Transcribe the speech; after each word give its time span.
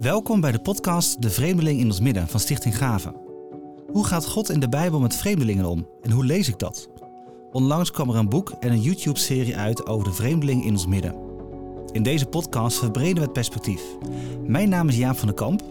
Welkom 0.00 0.40
bij 0.40 0.52
de 0.52 0.58
podcast 0.58 1.22
De 1.22 1.30
Vreemdeling 1.30 1.80
in 1.80 1.86
ons 1.86 2.00
midden 2.00 2.28
van 2.28 2.40
Stichting 2.40 2.76
Gave. 2.76 3.14
Hoe 3.92 4.06
gaat 4.06 4.26
God 4.26 4.50
in 4.50 4.60
de 4.60 4.68
Bijbel 4.68 5.00
met 5.00 5.16
vreemdelingen 5.16 5.64
om 5.64 5.88
en 6.02 6.10
hoe 6.10 6.24
lees 6.24 6.48
ik 6.48 6.58
dat? 6.58 6.88
Onlangs 7.52 7.90
kwam 7.90 8.08
er 8.08 8.16
een 8.16 8.28
boek 8.28 8.50
en 8.60 8.72
een 8.72 8.80
YouTube-serie 8.80 9.56
uit 9.56 9.86
over 9.86 10.04
de 10.04 10.12
vreemdeling 10.12 10.64
in 10.64 10.70
ons 10.70 10.86
midden. 10.86 11.14
In 11.92 12.02
deze 12.02 12.26
podcast 12.26 12.78
verbreden 12.78 13.14
we 13.14 13.20
het 13.20 13.32
perspectief. 13.32 13.82
Mijn 14.46 14.68
naam 14.68 14.88
is 14.88 14.96
Jaap 14.96 15.16
van 15.16 15.26
den 15.26 15.36
Kamp 15.36 15.62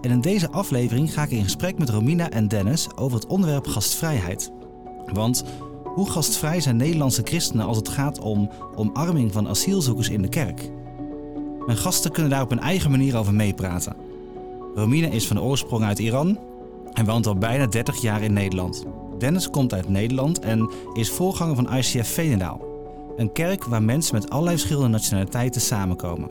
en 0.00 0.10
in 0.10 0.20
deze 0.20 0.50
aflevering 0.50 1.12
ga 1.12 1.22
ik 1.22 1.30
in 1.30 1.44
gesprek 1.44 1.78
met 1.78 1.90
Romina 1.90 2.30
en 2.30 2.48
Dennis 2.48 2.96
over 2.96 3.18
het 3.18 3.26
onderwerp 3.26 3.66
gastvrijheid. 3.66 4.52
Want 5.12 5.44
hoe 5.84 6.10
gastvrij 6.10 6.60
zijn 6.60 6.76
Nederlandse 6.76 7.22
christenen 7.24 7.66
als 7.66 7.76
het 7.76 7.88
gaat 7.88 8.18
om 8.18 8.50
omarming 8.74 9.32
van 9.32 9.48
asielzoekers 9.48 10.08
in 10.08 10.22
de 10.22 10.28
kerk? 10.28 10.70
Mijn 11.66 11.78
gasten 11.78 12.12
kunnen 12.12 12.30
daar 12.30 12.42
op 12.42 12.50
hun 12.50 12.60
eigen 12.60 12.90
manier 12.90 13.16
over 13.16 13.34
meepraten. 13.34 13.96
Romina 14.74 15.08
is 15.08 15.26
van 15.26 15.40
oorsprong 15.40 15.84
uit 15.84 15.98
Iran 15.98 16.38
en 16.92 17.06
woont 17.06 17.26
al 17.26 17.36
bijna 17.36 17.66
30 17.66 18.00
jaar 18.00 18.22
in 18.22 18.32
Nederland. 18.32 18.84
Dennis 19.18 19.50
komt 19.50 19.74
uit 19.74 19.88
Nederland 19.88 20.38
en 20.38 20.70
is 20.92 21.10
voorganger 21.10 21.54
van 21.54 21.74
ICF 21.76 22.08
Veenendaal. 22.08 22.60
Een 23.16 23.32
kerk 23.32 23.64
waar 23.64 23.82
mensen 23.82 24.14
met 24.14 24.30
allerlei 24.30 24.56
verschillende 24.56 24.90
nationaliteiten 24.90 25.60
samenkomen. 25.60 26.30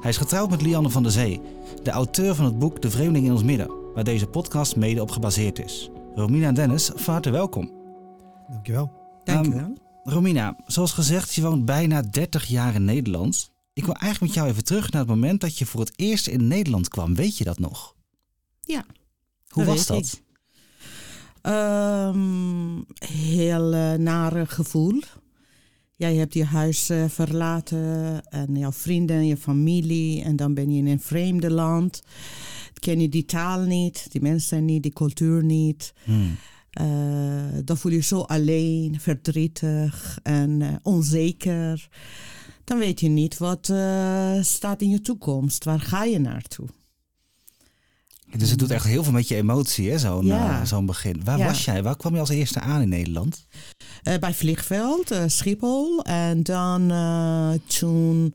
Hij 0.00 0.10
is 0.10 0.16
getrouwd 0.16 0.50
met 0.50 0.62
Lianne 0.62 0.90
van 0.90 1.02
der 1.02 1.12
Zee, 1.12 1.40
de 1.82 1.90
auteur 1.90 2.34
van 2.34 2.44
het 2.44 2.58
boek 2.58 2.82
De 2.82 2.90
Vreemdeling 2.90 3.26
in 3.26 3.32
ons 3.32 3.42
midden, 3.42 3.70
waar 3.94 4.04
deze 4.04 4.26
podcast 4.26 4.76
mede 4.76 5.02
op 5.02 5.10
gebaseerd 5.10 5.64
is. 5.64 5.90
Romina 6.14 6.46
en 6.46 6.54
Dennis, 6.54 6.90
van 6.94 7.12
harte 7.12 7.30
welkom. 7.30 7.70
Dankjewel. 8.48 8.90
Dankjewel. 9.24 9.60
Um, 9.60 9.76
Romina, 10.04 10.56
zoals 10.66 10.92
gezegd, 10.92 11.34
je 11.34 11.42
woont 11.42 11.64
bijna 11.64 12.02
30 12.02 12.44
jaar 12.44 12.74
in 12.74 12.84
Nederland. 12.84 13.50
Ik 13.80 13.86
wil 13.86 13.94
eigenlijk 13.94 14.32
met 14.32 14.42
jou 14.42 14.48
even 14.48 14.64
terug 14.64 14.90
naar 14.90 15.00
het 15.00 15.10
moment 15.10 15.40
dat 15.40 15.58
je 15.58 15.66
voor 15.66 15.80
het 15.80 15.92
eerst 15.96 16.26
in 16.26 16.46
Nederland 16.46 16.88
kwam. 16.88 17.14
Weet 17.14 17.38
je 17.38 17.44
dat 17.44 17.58
nog? 17.58 17.94
Ja. 18.60 18.84
Hoe 19.48 19.64
dat 19.64 19.74
was 19.74 19.86
dat? 19.86 20.20
Ehm, 21.42 22.78
heel 23.04 23.72
eh, 23.72 23.92
nare 23.92 24.46
gevoel. 24.46 25.02
Jij 25.96 26.14
hebt 26.14 26.34
je 26.34 26.44
huis 26.44 26.90
eh, 26.90 27.04
verlaten 27.08 28.22
en 28.24 28.54
jouw 28.54 28.72
vrienden 28.72 29.16
en 29.16 29.26
je 29.26 29.36
familie. 29.36 30.22
En 30.22 30.36
dan 30.36 30.54
ben 30.54 30.70
je 30.70 30.78
in 30.78 30.86
een 30.86 31.00
vreemde 31.00 31.50
land. 31.50 32.02
Ken 32.78 33.00
je 33.00 33.08
die 33.08 33.24
taal 33.24 33.60
niet, 33.60 34.06
die 34.10 34.20
mensen 34.20 34.64
niet, 34.64 34.82
die 34.82 34.92
cultuur 34.92 35.44
niet. 35.44 35.92
Hmm. 36.04 36.36
Eh, 36.70 36.84
dan 37.64 37.76
voel 37.76 37.92
je 37.92 37.98
je 37.98 38.04
zo 38.04 38.20
alleen, 38.20 39.00
verdrietig 39.00 40.18
en 40.22 40.62
eh, 40.62 40.74
onzeker. 40.82 41.88
Dan 42.70 42.78
weet 42.78 43.00
je 43.00 43.08
niet 43.08 43.38
wat 43.38 43.68
eh, 43.68 44.32
staat 44.40 44.80
in 44.82 44.90
je 44.90 45.00
toekomst. 45.00 45.64
Waar 45.64 45.80
ga 45.80 46.04
je 46.04 46.18
naartoe? 46.18 46.66
Dus 48.36 48.50
het 48.50 48.58
doet 48.58 48.70
echt 48.70 48.84
heel 48.84 49.02
veel 49.04 49.12
met 49.12 49.28
je 49.28 49.34
emotie, 49.36 49.90
hè, 49.90 49.98
zo'n 49.98 50.26
Ja. 50.26 50.62
eh, 50.72 50.78
begin. 50.84 51.20
Waar 51.24 51.38
Ja. 51.38 51.46
was 51.46 51.64
jij? 51.64 51.82
Waar 51.82 51.96
kwam 51.96 52.14
je 52.14 52.20
als 52.20 52.28
eerste 52.28 52.60
aan 52.60 52.80
in 52.82 52.88
Nederland? 52.88 53.46
Eh, 54.02 54.18
bij 54.18 54.34
Vliegveld, 54.34 55.14
Schiphol. 55.26 56.02
En 56.02 56.42
dan 56.42 56.92
toen 57.78 58.34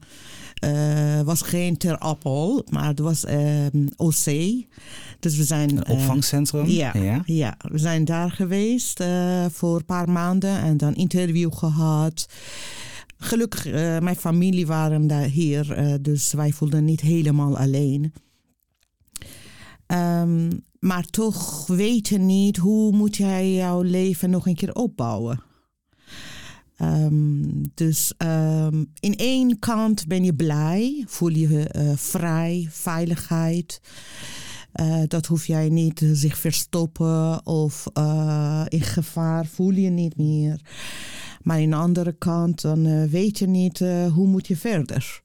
was 1.23 1.41
geen 1.41 1.77
Ter 1.77 1.97
Appel, 1.97 2.65
maar 2.69 2.87
het 2.87 2.99
was 2.99 3.25
ehm, 3.25 3.87
OC. 3.95 4.25
Dus 5.19 5.35
we 5.35 5.43
zijn... 5.43 5.69
Een 5.77 5.87
opvangcentrum? 5.87 6.65
ja, 6.67 6.91
ja. 6.97 7.21
ja. 7.25 7.57
we 7.71 7.77
zijn 7.77 8.05
daar 8.05 8.31
geweest 8.31 9.03
voor 9.51 9.75
een 9.75 9.85
paar 9.85 10.09
maanden 10.09 10.57
en 10.59 10.77
dan 10.77 10.95
interview 10.95 11.53
gehad. 11.53 12.27
Gelukkig, 13.25 13.65
eh, 13.65 13.99
mijn 13.99 14.15
familie 14.15 14.67
waren 14.67 15.07
daar 15.07 15.27
hier, 15.27 15.71
eh, 15.71 15.93
dus 16.01 16.33
wij 16.33 16.51
voelden 16.51 16.85
niet 16.85 17.01
helemaal 17.01 17.57
alleen. 17.57 18.13
Ehm, 19.85 20.51
maar 20.79 21.05
toch 21.05 21.67
weet 21.67 22.17
niet 22.17 22.57
hoe 22.57 22.91
moet 22.91 23.17
jij 23.17 23.53
jouw 23.53 23.81
leven 23.81 24.29
nog 24.29 24.47
een 24.47 24.55
keer 24.55 24.73
opbouwen. 24.73 25.41
Ehm, 26.75 27.63
dus 27.73 28.13
ehm, 28.17 28.83
in 28.99 29.15
één 29.15 29.59
kant 29.59 30.07
ben 30.07 30.23
je 30.23 30.33
blij, 30.35 31.03
voel 31.07 31.29
je 31.29 31.67
eh, 31.67 31.91
vrij, 31.95 32.67
veiligheid. 32.69 33.81
Dat 35.07 35.25
hoef 35.25 35.47
jij 35.47 35.69
niet 35.69 36.05
zich 36.13 36.37
verstoppen 36.37 37.45
of 37.45 37.85
in 38.67 38.81
gevaar 38.81 39.45
voel 39.45 39.71
je 39.71 39.89
niet 39.89 40.17
meer. 40.17 40.61
Maar 41.45 41.61
aan 41.61 41.69
de 41.69 41.75
andere 41.75 42.13
kant, 42.13 42.61
dan 42.61 42.85
eh, 42.85 43.03
weet 43.03 43.39
je 43.39 43.47
niet 43.47 43.81
eh, 43.81 44.07
hoe 44.07 44.27
moet 44.27 44.47
je 44.47 44.57
verder. 44.57 45.21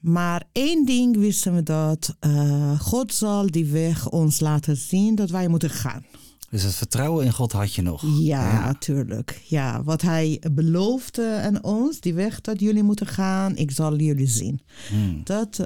Maar 0.00 0.44
één 0.52 0.84
ding 0.84 1.16
wisten 1.16 1.54
we 1.54 1.62
dat 1.62 2.16
eh, 2.20 2.80
God 2.80 3.14
zal 3.14 3.46
die 3.46 3.66
weg 3.66 4.08
ons 4.08 4.40
laten 4.40 4.76
zien 4.76 5.14
dat 5.14 5.30
wij 5.30 5.48
moeten 5.48 5.70
gaan. 5.70 6.04
Dus 6.50 6.62
het 6.62 6.74
vertrouwen 6.74 7.24
in 7.24 7.32
God 7.32 7.52
had 7.52 7.74
je 7.74 7.82
nog? 7.82 8.02
Ja, 8.18 8.64
natuurlijk. 8.66 9.40
Ja, 9.44 9.82
wat 9.82 10.02
hij 10.02 10.42
beloofde 10.52 11.40
aan 11.44 11.64
ons, 11.64 12.00
die 12.00 12.14
weg 12.14 12.40
dat 12.40 12.60
jullie 12.60 12.82
moeten 12.82 13.06
gaan, 13.06 13.56
ik 13.56 13.70
zal 13.70 13.96
jullie 13.96 14.26
zien. 14.26 14.60
Hmm. 14.88 15.20
Dat 15.24 15.56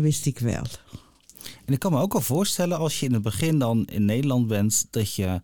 wist 0.00 0.26
ik 0.26 0.38
wel. 0.38 0.64
En 1.64 1.72
ik 1.72 1.78
kan 1.78 1.92
me 1.92 2.00
ook 2.00 2.12
wel 2.12 2.22
voorstellen 2.22 2.78
als 2.78 3.00
je 3.00 3.06
in 3.06 3.12
het 3.12 3.22
begin 3.22 3.58
dan 3.58 3.84
in 3.84 4.04
Nederland 4.04 4.46
bent, 4.46 4.86
dat 4.90 5.14
je, 5.14 5.40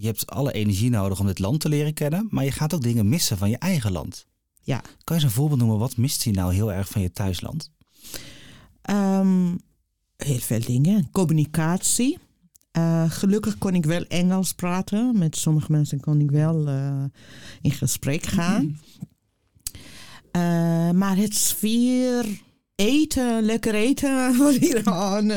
je 0.00 0.06
hebt 0.06 0.30
alle 0.30 0.52
energie 0.52 0.90
nodig 0.90 1.20
om 1.20 1.26
dit 1.26 1.38
land 1.38 1.60
te 1.60 1.68
leren 1.68 1.94
kennen, 1.94 2.26
maar 2.30 2.44
je 2.44 2.52
gaat 2.52 2.74
ook 2.74 2.82
dingen 2.82 3.08
missen 3.08 3.38
van 3.38 3.50
je 3.50 3.58
eigen 3.58 3.92
land. 3.92 4.26
Ja. 4.62 4.78
Kan 4.80 4.90
je 5.04 5.14
eens 5.14 5.22
een 5.22 5.30
voorbeeld 5.30 5.60
noemen, 5.60 5.78
wat 5.78 5.96
mist 5.96 6.24
je 6.24 6.30
nou 6.30 6.54
heel 6.54 6.72
erg 6.72 6.88
van 6.88 7.02
je 7.02 7.12
thuisland? 7.12 7.70
Ehm, 8.82 9.56
heel 10.16 10.38
veel 10.38 10.60
dingen. 10.60 11.08
Communicatie. 11.10 12.18
Eh, 12.70 13.10
gelukkig 13.10 13.58
kon 13.58 13.74
ik 13.74 13.84
wel 13.84 14.04
Engels 14.04 14.52
praten. 14.52 15.18
Met 15.18 15.36
sommige 15.36 15.72
mensen 15.72 16.00
kon 16.00 16.20
ik 16.20 16.30
wel 16.30 16.68
eh, 16.68 17.04
in 17.60 17.70
gesprek 17.70 18.22
gaan. 18.22 18.80
Eh, 20.32 20.90
maar 20.90 21.16
het 21.16 21.34
sfeer, 21.34 22.26
eten, 22.74 23.42
lekker 23.42 23.74
eten 23.74 24.34
van 24.40 24.52
Iran. 24.52 25.32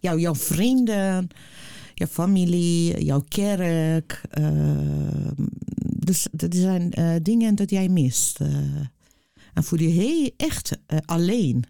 jouw 0.00 0.34
vrienden, 0.34 1.28
jouw 2.00 2.08
familie, 2.08 3.04
jouw 3.04 3.24
kerk. 3.28 4.20
eh, 4.30 4.50
dus 5.82 6.26
dat 6.32 6.54
zijn 6.54 6.92
eh, 6.92 7.14
dingen 7.22 7.54
dat 7.54 7.70
jij 7.70 7.88
mist. 7.88 8.40
eh. 8.40 8.48
en 9.54 9.64
voel 9.64 9.78
je 9.80 9.88
heel 9.88 10.30
echt 10.36 10.78
alleen. 11.04 11.64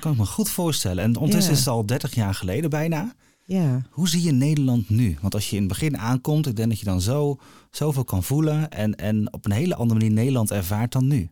Kan 0.00 0.12
ik 0.12 0.18
me 0.18 0.26
goed 0.26 0.48
voorstellen. 0.48 1.04
En 1.04 1.16
ondertussen 1.16 1.52
Ja. 1.52 1.58
is 1.58 1.64
het 1.64 1.74
al 1.74 1.86
30 1.86 2.14
jaar 2.14 2.34
geleden 2.34 2.70
bijna. 2.70 3.14
Ja. 3.44 3.82
Hoe 3.90 4.08
zie 4.08 4.22
je 4.22 4.32
Nederland 4.32 4.88
nu? 4.88 5.18
Want 5.20 5.34
als 5.34 5.50
je 5.50 5.56
in 5.56 5.62
het 5.62 5.70
begin 5.72 5.98
aankomt, 5.98 6.46
ik 6.46 6.56
denk 6.56 6.68
dat 6.68 6.78
je 6.78 6.84
dan 6.84 7.00
zo, 7.00 7.36
zoveel 7.70 8.04
kan 8.04 8.22
voelen 8.22 8.70
en, 8.70 8.94
en 8.94 9.32
op 9.32 9.44
een 9.44 9.52
hele 9.52 9.74
andere 9.74 9.98
manier 10.00 10.14
Nederland 10.14 10.50
ervaart 10.50 10.92
dan 10.92 11.06
nu. 11.06 11.28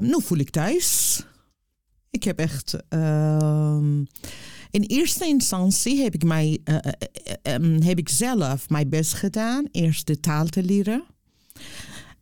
Nu 0.00 0.22
voel 0.22 0.38
ik 0.38 0.50
thuis. 0.50 1.22
Ik 2.10 2.22
heb 2.24 2.38
echt. 2.38 2.76
ehm, 2.88 4.04
in 4.72 4.82
eerste 4.82 5.26
instantie 5.26 6.02
heb 6.02 6.14
ik, 6.14 6.24
mij, 6.24 6.58
eh, 6.64 6.76
eh, 6.76 6.82
eh, 6.82 7.54
ehm, 7.54 7.82
heb 7.82 7.98
ik 7.98 8.08
zelf 8.08 8.68
mijn 8.68 8.88
best 8.88 9.14
gedaan. 9.14 9.68
Eerst 9.70 10.06
de 10.06 10.20
taal 10.20 10.46
te 10.46 10.62
leren. 10.62 11.04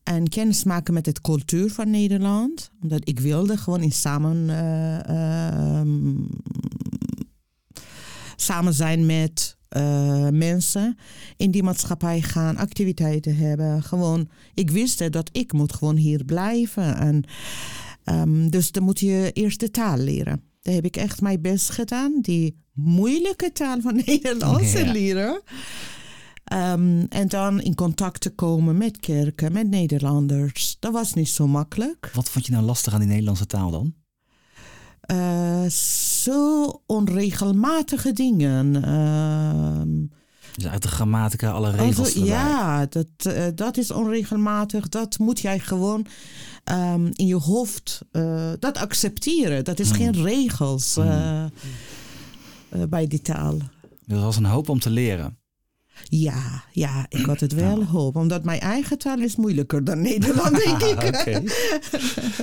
En 0.03 0.29
kennis 0.29 0.65
maken 0.65 0.95
met 0.95 1.05
de 1.05 1.13
cultuur 1.21 1.71
van 1.71 1.91
Nederland. 1.91 2.71
Omdat 2.83 3.09
ik 3.09 3.21
wilde 3.21 3.57
gewoon 3.57 3.83
in 3.83 3.93
samen, 3.93 4.51
eh, 4.51 5.79
ehm, 5.79 6.15
samen 8.37 8.75
zijn 8.75 9.07
met 9.07 9.59
mensen. 10.33 10.97
In 11.37 11.51
die 11.51 11.63
maatschappij 11.63 12.21
gaan, 12.21 12.57
activiteiten 12.57 13.37
hebben. 13.37 13.83
Gewoon, 13.83 14.29
ik 14.55 14.71
wist 14.71 15.13
dat 15.13 15.29
ik 15.33 15.53
moet 15.53 15.73
gewoon 15.73 15.97
hier 15.97 16.25
blijven. 16.25 16.97
En, 16.97 17.25
ehm, 18.05 18.49
dus 18.49 18.73
dan 18.73 18.83
moet 18.83 19.01
je 19.01 19.31
eerst 19.33 19.61
de 19.61 19.71
taal 19.71 19.97
leren. 19.97 20.50
Daar 20.71 20.79
heb 20.83 20.89
ik 20.95 20.97
echt 21.03 21.21
mijn 21.21 21.41
best 21.41 21.71
gedaan. 21.71 22.19
Die 22.21 22.63
moeilijke 22.73 23.53
taal 23.53 23.81
van 23.81 23.95
Nederlands 24.07 24.73
te 24.73 24.85
Ja. 24.85 24.93
leren. 24.93 25.43
Ehm, 26.45 27.05
en 27.09 27.29
dan 27.29 27.61
in 27.61 27.75
contact 27.75 28.21
te 28.21 28.31
komen 28.31 28.77
met 28.79 28.99
kerken, 29.01 29.53
met 29.53 29.69
Nederlanders. 29.69 30.77
Dat 30.81 30.93
was 30.93 31.15
niet 31.15 31.29
zo 31.29 31.47
makkelijk. 31.47 32.11
Wat 32.15 32.31
vond 32.31 32.47
je 32.47 32.53
nou 32.53 32.65
lastig 32.65 32.93
aan 32.93 32.99
die 33.01 33.09
Nederlandse 33.09 33.47
taal 33.47 33.71
dan? 33.71 33.95
Eh, 35.01 35.67
zo 35.67 36.65
onregelmatige 36.87 38.13
dingen. 38.13 38.85
Ehm, 38.85 40.00
Dus 40.61 40.71
uit 40.71 40.83
de 40.83 40.89
grammatica, 40.89 41.51
alle 41.51 41.71
regels 41.71 41.99
Also, 41.99 42.25
ja, 42.25 42.87
dat, 42.87 43.07
eh, 43.19 43.45
dat 43.55 43.77
is 43.77 43.91
onregelmatig. 43.91 44.89
Dat 44.89 45.19
moet 45.19 45.41
jij 45.41 45.59
gewoon 45.59 46.07
ehm, 46.65 47.07
in 47.13 47.27
je 47.27 47.37
hoofd 47.37 48.01
eh, 48.13 48.51
dat 48.59 48.77
accepteren. 48.79 49.65
Dat 49.65 49.79
is 49.79 49.89
Hmm. 49.91 49.97
geen 49.97 50.23
regels 50.25 50.97
eh, 50.97 51.45
eh, 51.45 51.51
bij 52.89 53.07
die 53.07 53.23
taal. 53.23 53.57
Dus 54.07 54.17
er 54.19 54.25
was 54.25 54.37
een 54.37 54.45
hoop 54.45 54.69
om 54.69 54.79
te 54.81 54.91
leren. 54.91 55.39
Ja, 56.09 56.65
ja, 56.73 57.07
ik 57.09 57.27
had 57.27 57.41
het 57.41 57.53
wel 57.53 57.85
hoop. 57.85 58.17
Omdat 58.17 58.45
mijn 58.45 58.61
eigen 58.61 58.99
taal 58.99 59.19
is 59.19 59.37
moeilijker 59.37 59.85
dan 59.85 60.01
Nederland, 60.03 60.57
denk 60.65 60.83
ik. 60.83 61.25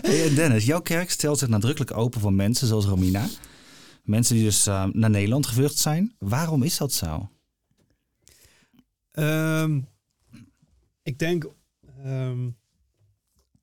Hey, 0.02 0.34
Dennis, 0.36 0.66
jouw 0.66 0.82
kerk 0.82 1.12
stelt 1.12 1.40
zich 1.40 1.48
nadrukkelijk 1.48 1.98
open 1.98 2.22
voor 2.22 2.34
mensen 2.34 2.68
zoals 2.68 2.86
Romina. 2.86 3.26
Mensen 4.04 4.36
die 4.36 4.44
dus 4.44 4.66
naar 4.92 5.10
Nederland 5.10 5.48
gevlucht 5.48 5.78
zijn. 5.78 6.14
Waarom 6.20 6.64
is 6.64 6.78
dat 6.78 6.94
zo? 6.94 7.30
Ehm, 9.18 9.82
ik 11.04 11.20
denk 11.20 11.48
ehm, 12.04 12.50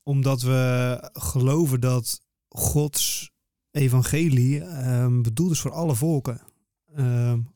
omdat 0.03 0.41
we 0.41 1.09
geloven 1.13 1.81
dat 1.81 2.21
Gods 2.49 3.31
evangelie 3.71 4.61
ehm, 4.61 5.21
bedoeld 5.21 5.51
is 5.51 5.59
voor 5.59 5.71
alle 5.71 5.95
volken. 5.95 6.41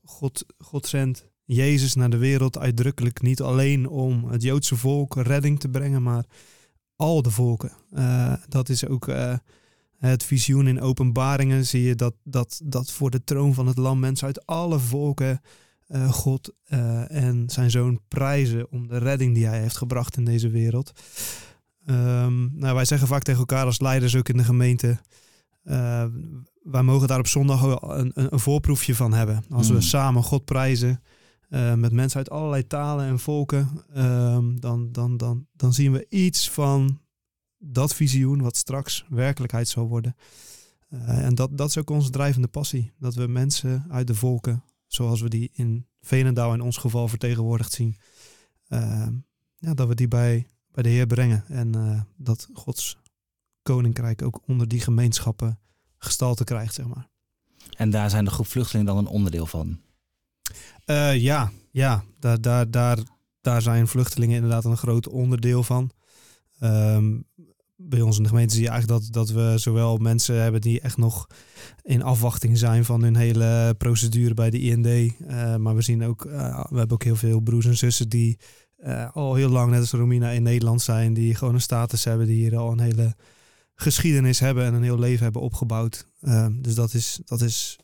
God, 0.04 0.46
God 0.57 0.88
zendt 0.88 1.28
Jezus 1.44 1.96
naar 1.96 2.10
de 2.10 2.18
wereld 2.18 2.57
uitdrukkelijk 2.57 3.22
niet 3.22 3.42
alleen 3.42 3.88
om 3.88 4.25
het 4.25 4.42
Joodse 4.42 4.75
volk 4.75 5.16
redding 5.16 5.60
te 5.60 5.69
brengen, 5.69 6.04
maar 6.04 6.25
al 6.96 7.22
de 7.22 7.31
volken. 7.31 7.72
Eh, 7.92 8.34
dat 8.48 8.69
is 8.69 8.88
ook 8.88 9.07
eh, 9.07 9.38
het 9.98 10.24
visioen 10.24 10.68
in 10.68 10.81
openbaringen. 10.81 11.66
Zie 11.66 11.81
je 11.84 11.96
dat, 11.96 12.16
dat, 12.24 12.62
dat 12.63 12.92
voor 12.92 13.10
de 13.10 13.24
troon 13.24 13.54
van 13.54 13.68
het 13.68 13.78
lam 13.78 14.00
mensen 14.00 14.28
uit 14.28 14.46
alle 14.46 14.80
volken 14.80 15.42
eh, 15.89 16.12
God 16.12 16.53
eh, 16.65 17.12
en 17.12 17.50
zijn 17.50 17.71
zoon 17.71 18.00
prijzen 18.07 18.71
om 18.71 18.88
de 18.88 18.97
redding 18.97 19.33
die 19.36 19.45
hij 19.45 19.59
heeft 19.62 19.77
gebracht 19.77 20.18
in 20.18 20.25
deze 20.25 20.50
wereld. 20.50 20.91
Ehm, 21.86 22.59
nou, 22.59 22.75
wij 22.75 22.86
zeggen 22.86 23.07
vaak 23.07 23.24
tegen 23.24 23.39
elkaar 23.39 23.65
als 23.65 23.80
leiders 23.80 24.15
ook 24.15 24.30
in 24.30 24.38
de 24.38 24.44
gemeente. 24.44 24.97
eh, 25.63 26.06
wij 26.63 26.83
mogen 26.83 27.07
daar 27.07 27.19
op 27.19 27.27
zondag 27.27 27.81
een, 27.81 28.12
een, 28.13 28.39
voorproefje 28.39 28.95
van 28.95 29.13
hebben. 29.13 29.44
Als 29.50 29.68
we 29.68 29.74
Mm. 29.74 29.81
samen 29.81 30.24
God 30.24 30.45
prijzen 30.45 31.03
met 31.75 31.91
mensen 31.91 32.18
uit 32.18 32.30
allerlei 32.30 32.68
talen 32.68 33.06
en 33.06 33.19
volken, 33.19 33.69
ehm, 33.94 34.56
dan, 34.56 34.91
dan, 34.91 35.18
dan, 35.18 35.47
dan 35.53 35.74
zien 35.74 35.91
we 35.91 36.06
iets 36.09 36.50
van 36.50 37.00
dat 37.57 37.95
visioen 37.95 38.41
wat 38.41 38.57
straks 38.57 39.06
werkelijkheid 39.09 39.68
zal 39.68 39.88
worden. 39.88 40.15
En 41.06 41.36
dat, 41.36 41.57
dat 41.57 41.69
is 41.69 41.77
ook 41.77 41.89
onze 41.89 42.09
drijvende 42.09 42.47
passie. 42.47 42.91
Dat 43.00 43.15
we 43.15 43.27
mensen 43.27 43.86
uit 43.89 44.07
de 44.07 44.15
volken, 44.15 44.63
zoals 44.89 45.21
we 45.21 45.30
die 45.30 45.50
in 45.53 45.88
Veenendaal 46.01 46.53
in 46.53 46.62
ons 46.62 46.77
geval 46.77 47.07
vertegenwoordigd 47.07 47.71
zien, 47.71 47.97
ehm, 48.68 49.13
ja, 49.56 49.74
dat 49.74 49.88
we 49.88 49.95
die 49.95 50.07
bij, 50.07 50.47
bij 50.71 50.83
de 50.83 50.89
Heer 50.89 51.07
brengen. 51.07 51.44
En 51.47 51.75
eh, 51.75 52.01
dat 52.18 52.50
Gods 52.53 52.97
koninkrijk 53.62 54.21
ook 54.21 54.41
onder 54.45 54.68
die 54.68 54.80
gemeenschappen 54.80 55.59
gestalte 55.97 56.44
krijgt, 56.44 56.74
zeg 56.74 56.88
maar. 56.88 57.09
En 57.77 57.89
daar 57.89 58.09
zijn 58.09 58.25
de 58.25 58.31
groep 58.31 58.47
vluchtelingen 58.47 58.94
dan 58.94 58.97
een 58.97 59.12
onderdeel 59.12 59.45
van. 59.45 59.80
Eh, 60.86 61.18
ja, 61.18 61.51
ja 61.71 62.03
daar, 62.19 62.41
daar, 62.41 62.71
daar, 62.71 62.97
daar 63.41 63.62
zijn 63.62 63.88
vluchtelingen 63.88 64.36
inderdaad 64.36 64.65
een 64.65 64.77
groot 64.77 65.07
onderdeel 65.07 65.63
van. 65.63 65.91
Ehm, 66.59 67.18
bij 67.81 68.01
ons 68.01 68.17
in 68.17 68.23
de 68.23 68.29
gemeente 68.29 68.53
zie 68.53 68.63
je 68.63 68.69
eigenlijk 68.69 69.01
dat, 69.01 69.13
dat 69.13 69.29
we 69.29 69.57
zowel 69.57 69.97
mensen 69.97 70.41
hebben 70.41 70.61
die 70.61 70.81
echt 70.81 70.97
nog 70.97 71.27
in 71.81 72.01
afwachting 72.01 72.57
zijn 72.57 72.85
van 72.85 73.03
hun 73.03 73.15
hele 73.15 73.75
procedure 73.77 74.33
bij 74.33 74.49
de 74.49 74.59
IND. 74.59 74.85
eh, 74.85 75.55
maar 75.55 75.75
we 75.75 75.81
zien 75.81 76.03
ook, 76.03 76.25
eh, 76.25 76.65
we 76.69 76.77
hebben 76.77 76.91
ook 76.91 77.03
heel 77.03 77.15
veel 77.15 77.39
broers 77.39 77.65
en 77.65 77.77
zussen 77.77 78.09
die 78.09 78.39
eh, 78.77 79.15
al 79.15 79.35
heel 79.35 79.49
lang, 79.49 79.71
net 79.71 79.79
als 79.79 79.91
Romina, 79.91 80.29
in 80.29 80.43
Nederland 80.43 80.81
zijn. 80.81 81.13
Die 81.13 81.35
gewoon 81.35 81.53
een 81.53 81.61
status 81.61 82.03
hebben, 82.03 82.27
die 82.27 82.35
hier 82.35 82.57
al 82.57 82.71
een 82.71 82.79
hele 82.79 83.15
geschiedenis 83.75 84.39
hebben 84.39 84.65
en 84.65 84.73
een 84.73 84.83
heel 84.83 84.99
leven 84.99 85.23
hebben 85.23 85.41
opgebouwd. 85.41 86.05
Dus 86.51 86.75
dat 86.75 86.93
is, 86.93 87.19
dat 87.25 87.41
is 87.41 87.79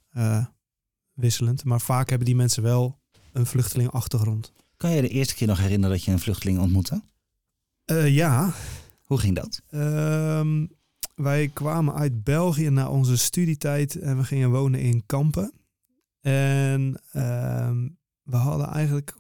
wisselend. 1.14 1.64
Maar 1.64 1.82
vaak 1.82 2.10
hebben 2.10 2.28
die 2.28 2.36
mensen 2.36 2.64
wel 2.64 3.00
een 3.34 3.46
vluchtelingenachtergrond. 3.46 4.54
Kan 4.78 4.92
je 4.92 5.02
de 5.02 5.08
eerste 5.08 5.36
keer 5.36 5.48
nog 5.48 5.60
herinneren 5.60 5.96
dat 5.96 6.06
je 6.06 6.12
een 6.12 6.20
vluchteling 6.20 6.60
ontmoette? 6.60 7.02
Ja, 8.06 8.54
Hoe 9.06 9.18
ging 9.18 9.36
dat? 9.36 9.62
Ehm, 9.70 10.66
wij 11.16 11.48
kwamen 11.54 11.94
uit 11.94 12.24
België 12.24 12.70
na 12.70 12.90
onze 12.90 13.18
studietijd 13.18 13.96
en 13.96 14.18
we 14.18 14.24
gingen 14.24 14.52
wonen 14.52 14.80
in 14.80 15.04
Kampen. 15.06 15.54
En 16.22 17.02
ehm, 17.12 17.88
we 18.24 18.36
hadden 18.36 18.68
eigenlijk, 18.68 19.16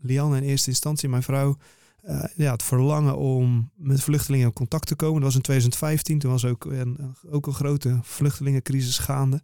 Lianne 0.00 0.36
in 0.36 0.42
eerste 0.42 0.70
instantie, 0.70 1.08
mijn 1.08 1.22
vrouw, 1.22 1.56
eh, 2.02 2.24
ja, 2.34 2.52
het 2.52 2.62
verlangen 2.62 3.16
om 3.16 3.70
met 3.74 4.00
vluchtelingen 4.00 4.46
in 4.46 4.52
contact 4.52 4.86
te 4.86 4.94
komen. 4.94 5.14
Dat 5.14 5.24
was 5.24 5.34
in 5.34 5.42
2015, 5.42 6.18
toen 6.18 6.30
was 6.30 6.44
ook 6.44 6.64
een, 6.64 7.14
ook 7.30 7.46
een 7.46 7.54
grote 7.54 7.98
vluchtelingencrisis 8.02 8.98
gaande. 8.98 9.42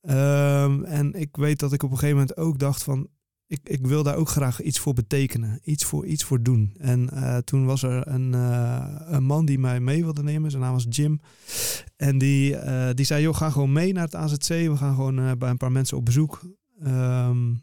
Ehm, 0.00 0.84
en 0.84 1.14
ik 1.14 1.36
weet 1.36 1.58
dat 1.58 1.72
ik 1.72 1.82
op 1.82 1.90
een 1.90 1.98
gegeven 1.98 2.18
moment 2.18 2.36
ook 2.36 2.58
dacht 2.58 2.82
van, 2.82 3.08
ik, 3.52 3.60
ik 3.62 3.86
wil 3.86 4.02
daar 4.02 4.16
ook 4.16 4.28
graag 4.28 4.62
iets 4.62 4.78
voor 4.78 4.94
betekenen, 4.94 5.60
iets 5.64 5.84
voor, 5.84 6.06
iets 6.06 6.24
voor 6.24 6.42
doen. 6.42 6.74
En 6.78 7.10
eh, 7.10 7.36
toen 7.36 7.64
was 7.64 7.82
er 7.82 8.08
een, 8.08 8.34
eh, 8.34 8.94
een 9.06 9.24
man 9.24 9.44
die 9.44 9.58
mij 9.58 9.80
mee 9.80 10.04
wilde 10.04 10.22
nemen, 10.22 10.50
zijn 10.50 10.62
naam 10.62 10.72
was 10.72 10.86
Jim. 10.88 11.20
En 11.96 12.18
die, 12.18 12.56
eh, 12.56 12.94
die 12.94 13.04
zei, 13.04 13.22
joh, 13.22 13.34
ga 13.34 13.50
gewoon 13.50 13.72
mee 13.72 13.92
naar 13.92 14.04
het 14.04 14.14
AZC. 14.14 14.48
We 14.48 14.76
gaan 14.76 14.94
gewoon 14.94 15.38
bij 15.38 15.50
een 15.50 15.56
paar 15.56 15.72
mensen 15.72 15.96
op 15.96 16.04
bezoek. 16.04 16.40
Ehm, 16.82 17.54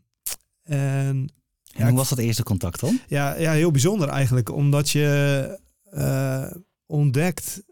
en 0.64 1.30
En 1.74 1.88
hoe 1.88 1.98
was 1.98 2.10
dat 2.10 2.18
eerste 2.18 2.44
contact 2.44 2.80
dan? 2.80 3.00
ja, 3.08 3.36
ja, 3.36 3.52
heel 3.52 3.72
bijzonder 3.72 4.10
eigenlijk. 4.10 4.52
Omdat 4.52 4.90
je 4.90 5.60
ontdekt. 6.86 7.64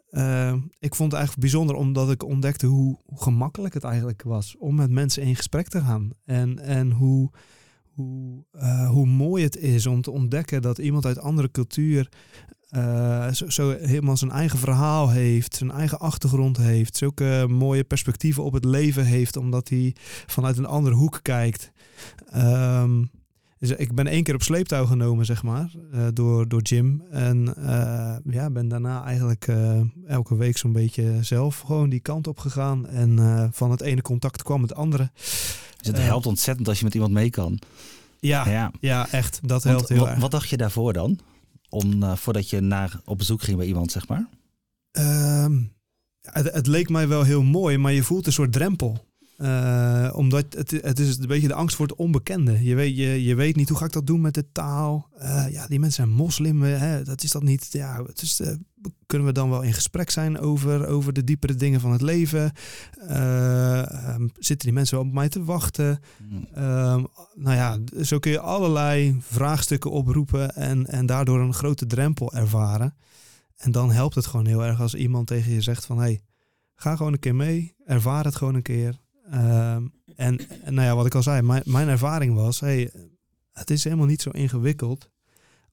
ik 0.80 0.96
vond 0.96 1.12
het 1.12 1.20
eigenlijk 1.20 1.40
bijzonder 1.40 1.76
omdat 1.76 2.12
ik 2.12 2.24
ontdekte 2.24 2.66
hoe, 2.66 3.00
hoe 3.06 3.22
gemakkelijk 3.22 3.74
het 3.74 3.84
eigenlijk 3.84 4.24
was 4.24 4.56
om 4.58 4.76
met 4.76 4.90
mensen 4.90 5.24
in 5.24 5.36
gesprek 5.36 5.68
te 5.68 5.82
gaan. 5.82 6.10
En, 6.26 6.60
en 6.60 6.92
hoe, 6.92 7.32
hoe, 7.98 8.44
eh, 8.52 8.90
hoe 8.90 9.06
mooi 9.06 9.44
het 9.44 9.58
is 9.58 9.86
om 9.86 10.02
te 10.02 10.12
ontdekken 10.12 10.62
dat 10.62 10.78
iemand 10.78 11.06
uit 11.06 11.20
andere 11.20 11.52
cultuur 11.52 12.10
eh, 12.70 13.32
zo, 13.32 13.76
helemaal 13.80 14.18
zijn 14.18 14.32
eigen 14.32 14.60
verhaal 14.60 15.10
heeft, 15.10 15.56
zijn 15.56 15.72
eigen 15.72 16.00
achtergrond 16.00 16.58
heeft, 16.58 16.98
zulke 16.98 17.46
mooie 17.50 17.84
perspectieven 17.84 18.44
op 18.44 18.54
het 18.54 18.66
leven 18.66 19.06
heeft, 19.06 19.38
omdat 19.38 19.70
hij 19.70 19.96
vanuit 20.26 20.58
een 20.58 20.66
andere 20.66 20.96
hoek 20.96 21.20
kijkt. 21.22 21.72
Ehm, 22.32 23.04
dus 23.60 23.72
ik 23.72 23.96
ben 23.96 24.08
één 24.08 24.24
keer 24.24 24.34
op 24.34 24.42
sleeptouw 24.44 24.86
genomen, 24.86 25.26
zeg 25.26 25.44
maar, 25.44 25.72
eh, 25.92 26.08
door, 26.14 26.48
door 26.48 26.62
Jim. 26.62 27.04
En 27.12 27.54
ja, 28.30 28.50
ben 28.50 28.68
daarna 28.68 29.04
eigenlijk 29.04 29.48
elke 30.08 30.36
week 30.36 30.58
zo'n 30.58 30.74
beetje 30.74 31.18
zelf 31.22 31.60
gewoon 31.60 31.90
die 31.90 32.00
kant 32.00 32.28
op 32.28 32.40
gegaan. 32.40 32.88
En 32.88 33.50
van 33.54 33.72
het 33.72 33.82
ene 33.82 34.02
contact 34.02 34.44
kwam 34.44 34.62
het 34.62 34.76
andere. 34.76 35.12
Dus 35.92 36.00
het 36.00 36.10
helpt 36.10 36.26
ontzettend 36.26 36.68
als 36.68 36.78
je 36.78 36.84
met 36.84 36.94
iemand 36.94 37.12
mee 37.12 37.30
kan. 37.30 37.60
Ja, 38.20 38.50
ja. 38.50 38.72
Ja. 38.80 39.08
echt. 39.12 39.40
Dat 39.42 39.64
Want 39.64 39.76
helpt 39.76 39.90
heel 39.90 40.00
wat, 40.00 40.08
erg. 40.08 40.20
wat 40.20 40.32
dacht 40.32 40.50
je 40.50 40.58
daarvoor 40.58 40.94
dan? 40.94 41.20
Om, 41.70 42.04
eh, 42.04 42.16
voordat 42.16 42.50
je 42.50 42.60
naar, 42.60 43.00
op 43.06 43.18
bezoek 43.18 43.42
ging 43.42 43.58
bij 43.58 43.66
iemand, 43.68 43.92
zeg 43.92 44.08
maar? 44.08 44.28
Ehm, 44.92 45.62
het, 46.22 46.54
het 46.54 46.68
leek 46.68 46.90
mij 46.90 47.08
wel 47.08 47.24
heel 47.24 47.44
mooi, 47.44 47.78
maar 47.78 47.94
je 47.94 48.04
voelt 48.04 48.26
een 48.26 48.34
soort 48.34 48.52
drempel. 48.52 49.07
Eh, 49.38 50.10
omdat 50.14 50.46
het, 50.50 50.72
het 50.72 51.00
is 51.00 51.18
een 51.18 51.28
beetje 51.28 51.48
de 51.48 51.54
angst 51.54 51.76
voor 51.76 51.88
het 51.88 51.98
onbekende. 51.98 52.64
Je 52.64 52.76
weet, 52.76 52.98
je, 52.98 53.24
je 53.24 53.36
weet 53.36 53.56
niet 53.56 53.70
hoe 53.70 53.78
ga 53.78 53.86
ik 53.86 53.92
dat 53.92 54.08
doen 54.08 54.22
met 54.22 54.34
de 54.34 54.52
taal. 54.52 55.10
Eh, 55.18 55.46
ja, 55.50 55.68
die 55.68 55.80
mensen 55.80 56.04
zijn 56.04 56.16
moslim. 56.16 56.62
Hè, 56.62 57.04
dat 57.04 57.24
is 57.24 57.32
dat 57.32 57.44
niet. 57.44 57.68
Ja, 57.72 58.04
het 58.06 58.22
is, 58.22 58.40
eh, 58.40 58.54
kunnen 59.06 59.28
we 59.28 59.34
dan 59.34 59.50
wel 59.50 59.62
in 59.62 59.74
gesprek 59.74 60.10
zijn 60.10 60.40
over, 60.40 60.88
over 60.88 61.14
de 61.14 61.24
diepere 61.24 61.56
dingen 61.56 61.80
van 61.80 61.92
het 61.92 62.02
leven? 62.02 62.52
Eh, 63.08 63.92
ehm, 63.92 64.28
zitten 64.34 64.68
die 64.68 64.78
mensen 64.78 64.98
wel 64.98 65.06
op 65.08 65.14
mij 65.14 65.30
te 65.30 65.44
wachten? 65.44 66.00
Ehm, 66.54 67.04
nou 67.36 67.56
ja, 67.56 67.78
zo 68.02 68.20
kun 68.20 68.32
je 68.32 68.40
allerlei 68.40 69.18
vraagstukken 69.20 69.92
oproepen 69.92 70.56
en, 70.56 70.88
en 70.88 71.06
daardoor 71.06 71.40
een 71.40 71.54
grote 71.54 71.86
drempel 71.86 72.34
ervaren. 72.34 72.96
En 73.58 73.72
dan 73.72 73.92
helpt 73.92 74.16
het 74.16 74.26
gewoon 74.26 74.46
heel 74.46 74.66
erg 74.66 74.82
als 74.82 74.96
iemand 74.96 75.28
tegen 75.28 75.52
je 75.52 75.62
zegt 75.62 75.86
van... 75.86 76.00
hey, 76.00 76.22
ga 76.76 76.96
gewoon 76.96 77.14
een 77.14 77.20
keer 77.20 77.36
mee, 77.36 77.76
ervaar 77.86 78.26
het 78.26 78.36
gewoon 78.36 78.56
een 78.56 78.62
keer. 78.62 79.00
Ehm, 79.32 79.84
en, 80.16 80.40
en 80.64 80.74
nou 80.74 80.88
ja, 80.88 80.96
wat 80.96 81.06
ik 81.06 81.16
al 81.16 81.24
zei, 81.24 81.42
mijn, 81.42 81.62
mijn 81.66 81.88
ervaring 81.88 82.34
was... 82.36 82.60
Hey, 82.60 82.92
het 83.54 83.70
is 83.70 83.84
helemaal 83.84 84.06
niet 84.06 84.22
zo 84.22 84.30
ingewikkeld 84.30 85.10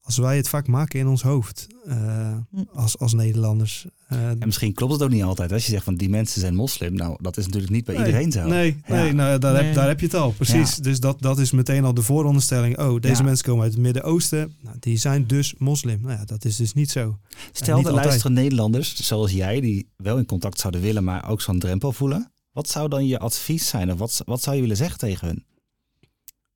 als 0.01 0.17
wij 0.19 0.37
het 0.37 0.49
vaak 0.49 0.67
maken 0.67 0.99
in 1.01 1.07
ons 1.07 1.23
hoofd 1.23 1.67
eh, 1.87 2.37
als, 2.73 2.99
als 2.99 3.13
Nederlanders. 3.15 3.87
Eh, 4.09 4.29
En 4.29 4.39
misschien 4.45 4.75
klopt 4.75 4.93
het 4.93 5.03
ook 5.03 5.11
niet 5.11 5.23
altijd. 5.23 5.53
Als 5.53 5.65
je 5.65 5.71
zegt 5.73 5.85
van 5.85 5.95
die 5.95 6.09
mensen 6.09 6.41
zijn 6.41 6.55
moslim. 6.55 6.95
Nou, 6.95 7.17
dat 7.23 7.37
is 7.37 7.45
natuurlijk 7.47 7.73
niet 7.73 7.85
bij 7.85 7.95
Nee, 7.97 8.05
iedereen 8.07 8.33
zo. 8.33 8.47
Nee, 8.47 8.77
Ja. 8.87 8.95
nee 8.95 9.13
nou, 9.13 9.39
daar, 9.39 9.53
Nee. 9.53 9.63
Heb, 9.65 9.75
daar 9.75 9.87
heb 9.89 10.01
je 10.01 10.07
het 10.07 10.15
al, 10.15 10.31
precies. 10.33 10.77
Ja. 10.77 10.83
Dus 10.83 11.01
dat, 11.01 11.21
dat 11.23 11.39
is 11.39 11.51
meteen 11.53 11.85
al 11.85 11.95
de 11.95 12.03
vooronderstelling. 12.03 12.79
Oh, 12.79 13.01
deze 13.01 13.17
Ja. 13.17 13.23
mensen 13.23 13.45
komen 13.45 13.63
uit 13.63 13.73
het 13.73 13.81
Midden-Oosten. 13.83 14.57
Nou, 14.61 14.77
die 14.81 14.97
zijn 14.97 15.27
dus 15.27 15.55
moslim. 15.59 16.01
Nou 16.03 16.19
ja, 16.19 16.25
dat 16.25 16.45
is 16.45 16.57
dus 16.57 16.73
niet 16.73 16.91
zo. 16.91 17.19
Stel, 17.53 17.77
niet 17.77 17.85
er 17.85 17.91
altijd. 17.91 18.07
luisteren 18.09 18.33
Nederlanders 18.37 18.95
zoals 19.07 19.33
jij, 19.33 19.61
die 19.61 19.89
wel 19.97 20.19
in 20.19 20.27
contact 20.27 20.61
zouden 20.61 20.81
willen, 20.81 21.05
maar 21.05 21.29
ook 21.31 21.41
zo'n 21.41 21.59
drempel 21.59 21.93
voelen. 21.93 22.33
Wat 22.55 22.69
zou 22.69 22.89
dan 22.89 23.07
je 23.07 23.19
advies 23.19 23.69
zijn? 23.69 23.93
Of 23.93 23.99
wat, 23.99 24.23
wat 24.25 24.43
zou 24.43 24.55
je 24.55 24.63
willen 24.63 24.77
zeggen 24.77 24.99
tegen 24.99 25.27
hun? 25.27 25.45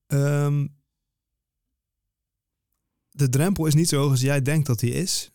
Ehm, 0.06 0.66
de 3.10 3.28
drempel 3.28 3.66
is 3.66 3.74
niet 3.74 3.88
zo 3.88 4.00
hoog 4.00 4.10
als 4.10 4.20
jij 4.20 4.42
denkt 4.42 4.66
dat 4.66 4.78
die 4.78 4.92
is. 4.92 5.32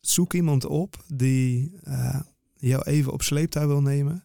Zoek 0.00 0.32
iemand 0.32 0.64
op 0.64 1.04
die 1.06 1.78
eh, 1.82 2.20
jou 2.54 2.82
even 2.82 3.12
op 3.12 3.22
sleeptouw 3.22 3.66
wil 3.66 3.82
nemen. 3.82 4.24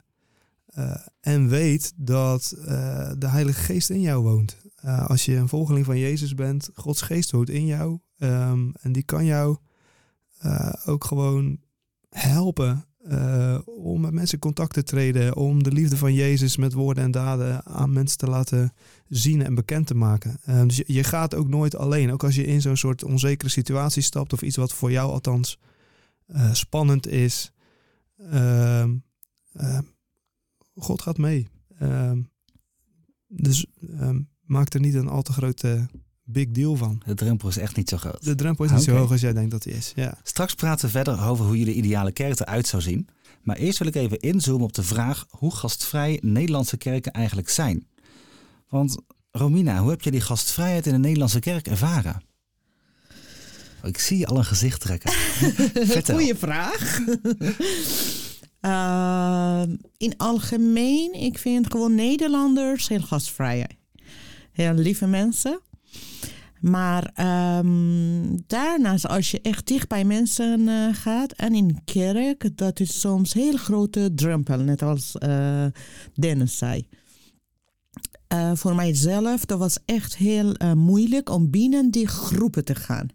Eh, 0.65 1.07
en 1.19 1.47
weet 1.47 1.93
dat 1.95 2.51
eh, 2.51 3.11
de 3.17 3.27
Heilige 3.27 3.61
Geest 3.61 3.89
in 3.89 4.01
jou 4.01 4.23
woont. 4.23 4.57
als 5.07 5.25
je 5.25 5.35
een 5.35 5.49
volgeling 5.49 5.85
van 5.85 5.97
Jezus 5.97 6.33
bent, 6.33 6.69
Gods 6.73 7.01
geest 7.01 7.31
woont 7.31 7.49
in 7.49 7.65
jou. 7.65 7.99
Ehm, 8.17 8.69
en 8.73 8.91
die 8.91 9.03
kan 9.03 9.25
jou 9.25 9.57
ook 10.85 11.05
gewoon 11.05 11.59
helpen 12.09 12.85
eh, 13.09 13.59
om 13.65 14.01
met 14.01 14.13
mensen 14.13 14.33
in 14.33 14.39
contact 14.39 14.73
te 14.73 14.83
treden. 14.83 15.35
Om 15.35 15.63
de 15.63 15.71
liefde 15.71 15.97
van 15.97 16.13
Jezus 16.13 16.57
met 16.57 16.73
woorden 16.73 17.03
en 17.03 17.11
daden 17.11 17.65
aan 17.65 17.93
mensen 17.93 18.17
te 18.17 18.27
laten 18.27 18.73
zien 19.07 19.43
en 19.43 19.55
bekend 19.55 19.87
te 19.87 19.95
maken. 19.95 20.39
Ehm, 20.45 20.67
dus 20.67 20.83
je, 20.85 21.03
gaat 21.03 21.35
ook 21.35 21.47
nooit 21.47 21.75
alleen. 21.75 22.11
Ook 22.11 22.23
als 22.23 22.35
je 22.35 22.45
in 22.45 22.61
zo'n 22.61 22.77
soort 22.77 23.03
onzekere 23.03 23.49
situatie 23.49 24.01
stapt 24.01 24.33
of 24.33 24.41
iets 24.41 24.55
wat 24.55 24.73
voor 24.73 24.91
jou 24.91 25.11
althans 25.11 25.59
eh, 26.25 26.53
spannend 26.53 27.07
is. 27.07 27.51
Ehm, 28.17 28.95
ehm, 29.53 29.83
God 30.75 31.01
gaat 31.01 31.17
mee. 31.17 31.47
Dus 33.27 33.65
maak 34.41 34.73
er 34.73 34.79
niet 34.79 34.93
een 34.93 35.07
al 35.07 35.21
te 35.21 35.31
grote 35.31 35.87
big 36.37 36.51
deal 36.51 36.75
van. 36.75 37.01
De 37.05 37.13
drempel 37.13 37.49
is 37.49 37.57
echt 37.57 37.75
niet 37.75 37.89
zo 37.89 37.97
groot. 37.97 38.23
De 38.23 38.35
drempel 38.35 38.65
is 38.65 38.71
niet 38.71 38.83
zo 38.83 38.95
hoog 38.95 39.11
als 39.11 39.21
jij 39.21 39.33
denkt 39.33 39.51
dat 39.51 39.63
hij 39.63 39.73
is. 39.73 39.91
Ja. 39.95 40.17
Straks 40.23 40.53
praten 40.53 40.85
we 40.85 40.91
verder 40.91 41.23
over 41.23 41.45
hoe 41.45 41.57
jullie 41.57 41.73
ideale 41.73 42.11
kerk 42.11 42.39
eruit 42.39 42.67
zou 42.67 42.81
zien. 42.81 43.07
Maar 43.41 43.55
eerst 43.55 43.79
wil 43.79 43.87
ik 43.87 43.95
even 43.95 44.19
inzoomen 44.19 44.63
op 44.65 44.73
de 44.73 44.83
vraag 44.83 45.25
hoe 45.29 45.55
gastvrij 45.55 46.19
Nederlandse 46.21 46.77
kerken 46.77 47.11
eigenlijk 47.11 47.49
zijn. 47.49 47.87
Want 48.69 48.97
Romina, 49.31 49.79
hoe 49.81 49.89
heb 49.89 50.01
je 50.01 50.11
die 50.11 50.21
gastvrijheid 50.21 50.85
in 50.85 50.91
de 50.91 50.99
Nederlandse 50.99 51.39
kerk 51.39 51.67
ervaren? 51.67 52.21
Oh, 53.81 53.87
Ik 53.87 53.97
zie 53.97 54.17
je 54.17 54.27
al 54.27 54.37
een 54.37 54.45
gezicht 54.45 54.81
trekken. 54.81 55.13
Goeie 56.05 56.35
vraag. 56.35 56.99
Ehm, 58.59 59.75
in 59.97 60.17
algemeen, 60.17 61.13
ik 61.13 61.37
vind 61.37 61.71
gewoon 61.71 61.95
Nederlanders 61.95 62.87
heel 62.87 63.01
gastvrij. 63.01 63.67
Heel 64.51 64.73
lieve 64.73 65.07
mensen. 65.07 65.59
Maar 66.61 67.11
ehm, 67.13 68.37
daarnaast, 68.47 69.07
als 69.07 69.31
je 69.31 69.41
echt 69.41 69.67
dicht 69.67 69.87
bij 69.87 70.05
mensen 70.05 70.67
eh, 70.67 70.93
gaat 70.95 71.31
en 71.31 71.55
in 71.55 71.81
kerk, 71.85 72.49
dat 72.57 72.79
is 72.79 72.99
soms 72.99 73.35
een 73.35 73.41
heel 73.41 73.57
grote 73.57 74.11
drempel, 74.15 74.57
net 74.59 74.81
als 74.81 75.17
eh, 75.17 75.65
Dennis 76.13 76.57
zei. 76.57 76.87
Eh, 78.27 78.51
voor 78.55 78.75
mijzelf, 78.75 79.45
dat 79.45 79.59
was 79.59 79.77
echt 79.85 80.15
heel 80.17 80.53
moeilijk 80.75 81.29
om 81.29 81.49
binnen 81.49 81.91
die 81.91 82.07
groepen 82.07 82.65
te 82.65 82.75
gaan. 82.75 83.07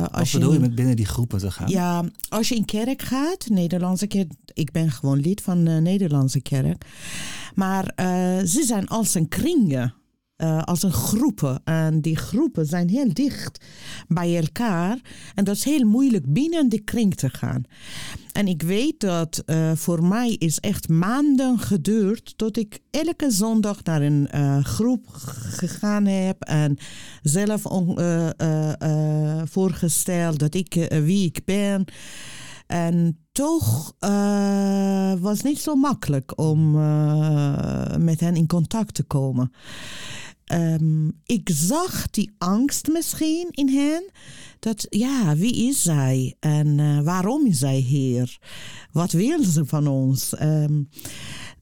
Wat 0.00 0.12
als 0.12 0.32
bedoel 0.32 0.48
je 0.50 0.54
in- 0.54 0.60
met 0.60 0.74
binnen 0.74 0.96
die 0.96 1.06
groepen 1.06 1.38
te 1.38 1.50
gaan? 1.50 1.68
ja, 1.68 2.04
als 2.28 2.48
je 2.48 2.54
in 2.54 2.64
kerk 2.64 3.02
gaat, 3.02 3.48
Nederlandse 3.48 4.06
kerk, 4.06 4.32
ik 4.54 4.70
ben 4.70 4.90
gewoon 4.90 5.20
lid 5.20 5.40
van 5.40 5.64
de 5.64 5.70
Nederlandse 5.70 6.40
kerk. 6.40 6.84
Maar 7.54 7.92
ze 8.46 8.62
zijn 8.66 8.88
als 8.88 9.14
een 9.14 9.28
kringen, 9.28 9.94
eh, 10.42 10.62
als 10.62 10.82
een 10.82 10.92
groepen. 10.92 11.60
En 11.64 12.00
die 12.00 12.16
groepen 12.16 12.66
zijn 12.66 12.88
heel 12.88 13.12
dicht 13.12 13.64
bij 14.08 14.36
elkaar. 14.36 14.98
En 15.34 15.44
dat 15.44 15.56
is 15.56 15.64
heel 15.64 15.84
moeilijk 15.86 16.32
binnen 16.32 16.68
de 16.68 16.80
kring 16.80 17.14
te 17.14 17.28
gaan. 17.28 17.62
En 18.32 18.48
ik 18.48 18.62
weet 18.62 19.00
dat 19.00 19.42
eh, 19.46 19.72
voor 19.74 20.04
mij 20.04 20.30
is 20.30 20.58
echt 20.58 20.88
maanden 20.88 21.58
geduurd 21.58 22.38
tot 22.38 22.56
ik 22.56 22.78
elke 22.90 23.30
zondag 23.30 23.82
naar 23.82 24.02
een 24.02 24.28
eh, 24.28 24.64
groep 24.64 25.06
gegaan 25.56 26.06
heb 26.06 26.42
en 26.42 26.76
zelf 27.22 27.66
on- 27.66 27.98
voorgesteld 29.44 30.38
dat 30.38 30.54
ik 30.54 30.88
wie 30.88 31.26
ik 31.26 31.40
ben. 31.44 31.84
En 32.66 33.18
toch 33.32 33.94
was 35.20 35.36
het 35.36 35.44
niet 35.44 35.60
zo 35.60 35.74
makkelijk 35.74 36.38
om 36.38 36.70
met 38.04 38.20
hen 38.20 38.36
in 38.36 38.46
contact 38.46 38.94
te 38.94 39.02
komen. 39.02 39.52
Ehm, 40.52 41.08
ik 41.24 41.50
zag 41.52 42.10
die 42.10 42.34
angst 42.38 42.88
misschien 42.88 43.48
in 43.50 43.68
hen. 43.68 44.10
Dat 44.58 44.86
ja, 44.88 45.36
wie 45.36 45.68
is 45.68 45.82
zij 45.82 46.36
en 46.40 46.80
eh, 46.80 47.00
waarom 47.00 47.46
is 47.46 47.58
zij 47.58 47.76
hier? 47.76 48.38
Wat 48.90 49.12
wil 49.12 49.44
ze 49.44 49.64
van 49.66 49.86
ons? 49.86 50.34
Ehm, 50.34 50.82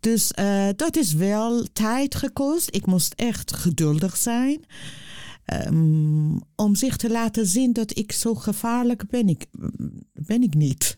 dus 0.01 0.31
eh, 0.31 0.69
dat 0.77 0.97
is 0.97 1.13
wel 1.13 1.67
tijd 1.73 2.15
gekost. 2.15 2.75
Ik 2.75 2.87
moest 2.87 3.13
echt 3.17 3.53
geduldig 3.53 4.17
zijn. 4.17 4.65
Ehm, 5.51 6.37
om 6.57 6.75
zich 6.75 6.97
te 6.97 7.11
laten 7.11 7.47
zien 7.47 7.73
dat 7.73 7.97
ik 7.99 8.13
zo 8.13 8.35
gevaarlijk 8.35 9.09
ben 9.09 9.29
ik, 9.29 9.47
ben 10.13 10.43
ik 10.43 10.55
niet. 10.55 10.97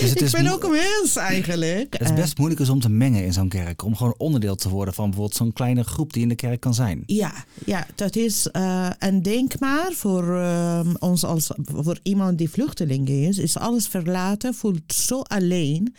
Dus 0.00 0.12
ik 0.22 0.30
ben 0.30 0.46
ook 0.52 0.62
een 0.64 0.70
mens 0.70 1.16
eigenlijk. 1.16 1.92
het 1.98 2.08
is 2.08 2.14
best 2.14 2.38
moeilijk 2.38 2.60
is 2.60 2.68
om 2.68 2.80
te 2.80 2.88
mengen 2.88 3.24
in 3.24 3.32
zo'n 3.32 3.48
kerk. 3.48 3.84
Om 3.84 3.96
gewoon 3.96 4.14
onderdeel 4.18 4.54
te 4.54 4.68
worden 4.68 4.94
van 4.94 5.04
bijvoorbeeld 5.04 5.36
zo'n 5.38 5.52
kleine 5.52 5.84
groep 5.84 6.12
die 6.12 6.22
in 6.22 6.28
de 6.28 6.34
kerk 6.34 6.60
kan 6.60 6.74
zijn. 6.74 7.02
Ja, 7.06 7.44
ja, 7.66 7.86
dat 7.94 8.16
is. 8.16 8.50
eh 8.50 8.90
en 8.98 9.22
denk 9.22 9.58
maar, 9.58 9.92
voor 9.92 10.36
ehm, 10.38 10.94
ons 10.98 11.24
als 11.24 11.50
voor 11.64 11.98
iemand 12.02 12.38
die 12.38 12.50
vluchteling 12.50 13.08
is, 13.08 13.38
is 13.38 13.56
alles 13.58 13.86
verlaten, 13.86 14.54
voelt 14.54 14.92
zo 14.94 15.20
alleen. 15.20 15.94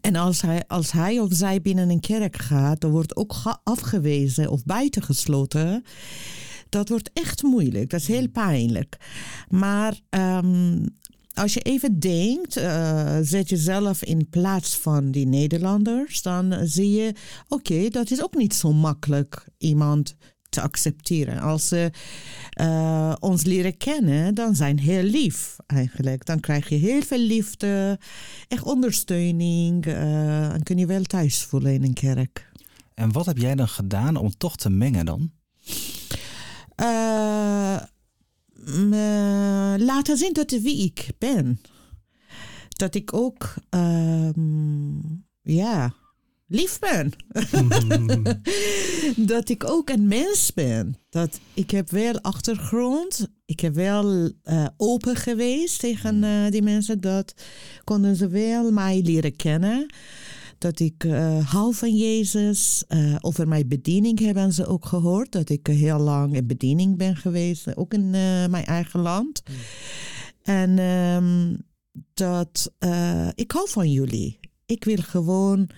En 0.00 0.16
als 0.16 0.40
hij, 0.40 0.64
als 0.66 0.92
hij 0.92 1.20
of 1.20 1.28
zij 1.32 1.60
binnen 1.62 1.90
een 1.90 2.00
kerk 2.00 2.36
gaat, 2.36 2.80
dan 2.80 2.90
wordt 2.90 3.16
ook 3.16 3.32
ge- 3.32 3.56
afgewezen 3.62 4.50
of 4.50 4.64
buitengesloten. 4.64 5.84
Dat 6.68 6.88
wordt 6.88 7.10
echt 7.12 7.42
moeilijk, 7.42 7.90
dat 7.90 8.00
is 8.00 8.06
heel 8.06 8.28
pijnlijk. 8.28 8.96
Maar 9.48 10.00
ehm, 10.08 10.86
als 11.34 11.54
je 11.54 11.60
even 11.60 12.00
denkt, 12.00 12.56
eh, 12.56 13.18
zet 13.22 13.48
jezelf 13.48 14.04
in 14.04 14.28
plaats 14.30 14.76
van 14.76 15.10
die 15.10 15.26
Nederlanders, 15.26 16.22
dan 16.22 16.54
zie 16.62 16.90
je, 16.90 17.14
oké, 17.48 17.88
dat 17.88 18.10
is 18.10 18.22
ook 18.22 18.34
niet 18.36 18.54
zo 18.54 18.72
makkelijk 18.72 19.48
iemand 19.58 20.16
te 20.48 20.60
accepteren. 20.60 21.40
Als 21.40 21.68
ze 21.68 21.90
eh, 22.50 23.14
ons 23.18 23.44
leren 23.44 23.76
kennen, 23.76 24.34
dan 24.34 24.54
zijn 24.54 24.78
heel 24.78 25.02
lief 25.02 25.56
eigenlijk. 25.66 26.24
Dan 26.24 26.40
krijg 26.40 26.68
je 26.68 26.76
heel 26.76 27.02
veel 27.02 27.18
liefde, 27.18 27.98
echt 28.48 28.62
ondersteuning 28.62 29.86
eh, 29.86 30.52
en 30.52 30.62
kun 30.62 30.78
je 30.78 30.86
wel 30.86 31.02
thuis 31.02 31.42
voelen 31.42 31.72
in 31.72 31.82
een 31.82 31.94
kerk. 31.94 32.52
En 32.94 33.12
wat 33.12 33.26
heb 33.26 33.38
jij 33.38 33.54
dan 33.54 33.68
gedaan 33.68 34.16
om 34.16 34.36
toch 34.36 34.56
te 34.56 34.70
mengen 34.70 35.06
dan? 35.06 35.30
Eh, 36.76 37.82
me 38.64 39.76
laten 39.78 40.16
zien 40.16 40.32
dat 40.32 40.50
wie 40.50 40.84
ik 40.84 41.08
ben. 41.18 41.60
Dat 42.68 42.94
ik 42.94 43.12
ook, 43.12 43.54
ehm, 43.70 44.98
ja, 45.42 45.94
lief 46.46 46.78
ben. 46.78 47.12
dat 49.32 49.48
ik 49.48 49.70
ook 49.70 49.88
een 49.88 50.08
mens 50.08 50.52
ben. 50.54 50.94
Dat 51.10 51.40
ik 51.54 51.70
heb 51.70 51.90
wel 51.90 52.20
achtergrond. 52.20 53.28
Ik 53.44 53.60
heb 53.60 53.74
wel 53.74 54.30
eh, 54.42 54.66
open 54.76 55.16
geweest 55.16 55.80
tegen 55.80 56.24
eh, 56.24 56.50
die 56.50 56.62
mensen. 56.62 57.00
Dat 57.00 57.34
konden 57.84 58.16
ze 58.16 58.28
wel 58.28 58.72
mij 58.72 59.00
leren 59.02 59.36
kennen. 59.36 59.86
Dat 60.58 60.80
ik 60.80 61.04
eh, 61.04 61.46
hou 61.52 61.74
van 61.74 61.96
Jezus. 61.96 62.84
Eh, 62.88 63.16
over 63.20 63.48
mijn 63.48 63.68
bediening 63.68 64.18
hebben 64.18 64.52
ze 64.52 64.66
ook 64.66 64.86
gehoord. 64.86 65.32
Dat 65.32 65.48
ik 65.48 65.68
eh, 65.68 65.76
heel 65.76 65.98
lang 65.98 66.34
in 66.34 66.46
bediening 66.46 66.96
ben 66.96 67.16
geweest. 67.16 67.76
Ook 67.76 67.94
in 67.94 68.10
mijn 68.50 68.64
eigen 68.64 69.00
land. 69.00 69.42
En 70.42 70.78
ehm, 70.78 71.56
dat 72.14 72.72
ik 73.34 73.50
hou 73.50 73.68
van 73.70 73.90
jullie. 73.90 74.38
Ik 74.66 74.84
wil 74.84 74.96
gewoon 74.96 75.68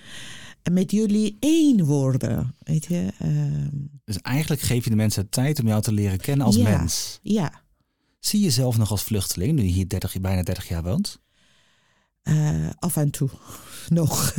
met 0.72 0.90
jullie 0.90 1.36
één 1.40 1.84
worden. 1.84 2.54
Weet 2.58 2.84
je? 2.84 3.08
Ehm, 3.18 3.68
Dus 4.04 4.18
eigenlijk 4.20 4.60
geef 4.60 4.84
je 4.84 4.90
de 4.90 4.96
mensen 4.96 5.28
tijd 5.28 5.60
om 5.60 5.66
jou 5.66 5.82
te 5.82 5.92
leren 5.92 6.18
kennen 6.18 6.46
als 6.46 6.56
Ja. 6.56 6.78
mens. 6.78 7.18
ja. 7.22 7.62
Zie 8.18 8.38
je 8.38 8.44
jezelf 8.44 8.78
nog 8.78 8.90
als 8.90 9.02
vluchteling, 9.02 9.52
nu 9.52 9.62
je 9.62 9.68
hier 9.72 9.88
30, 9.88 10.20
bijna 10.20 10.42
30 10.42 10.68
jaar 10.68 10.82
woont? 10.82 11.20
Af 12.78 12.96
en 12.96 13.10
toe 13.10 13.28
nog. 13.90 14.34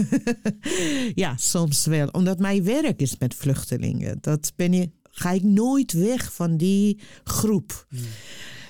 ja, 1.23 1.37
soms 1.37 1.85
wel. 1.85 2.07
Omdat 2.07 2.39
mijn 2.39 2.63
werk 2.63 3.01
is 3.01 3.15
met 3.17 3.33
vluchtelingen. 3.33 4.17
Dat 4.21 4.53
ben 4.55 4.73
ik, 4.73 4.89
ga 5.03 5.31
ik 5.31 5.43
nooit 5.43 5.93
weg 5.93 6.33
van 6.33 6.57
die 6.57 6.99
groep. 7.23 7.87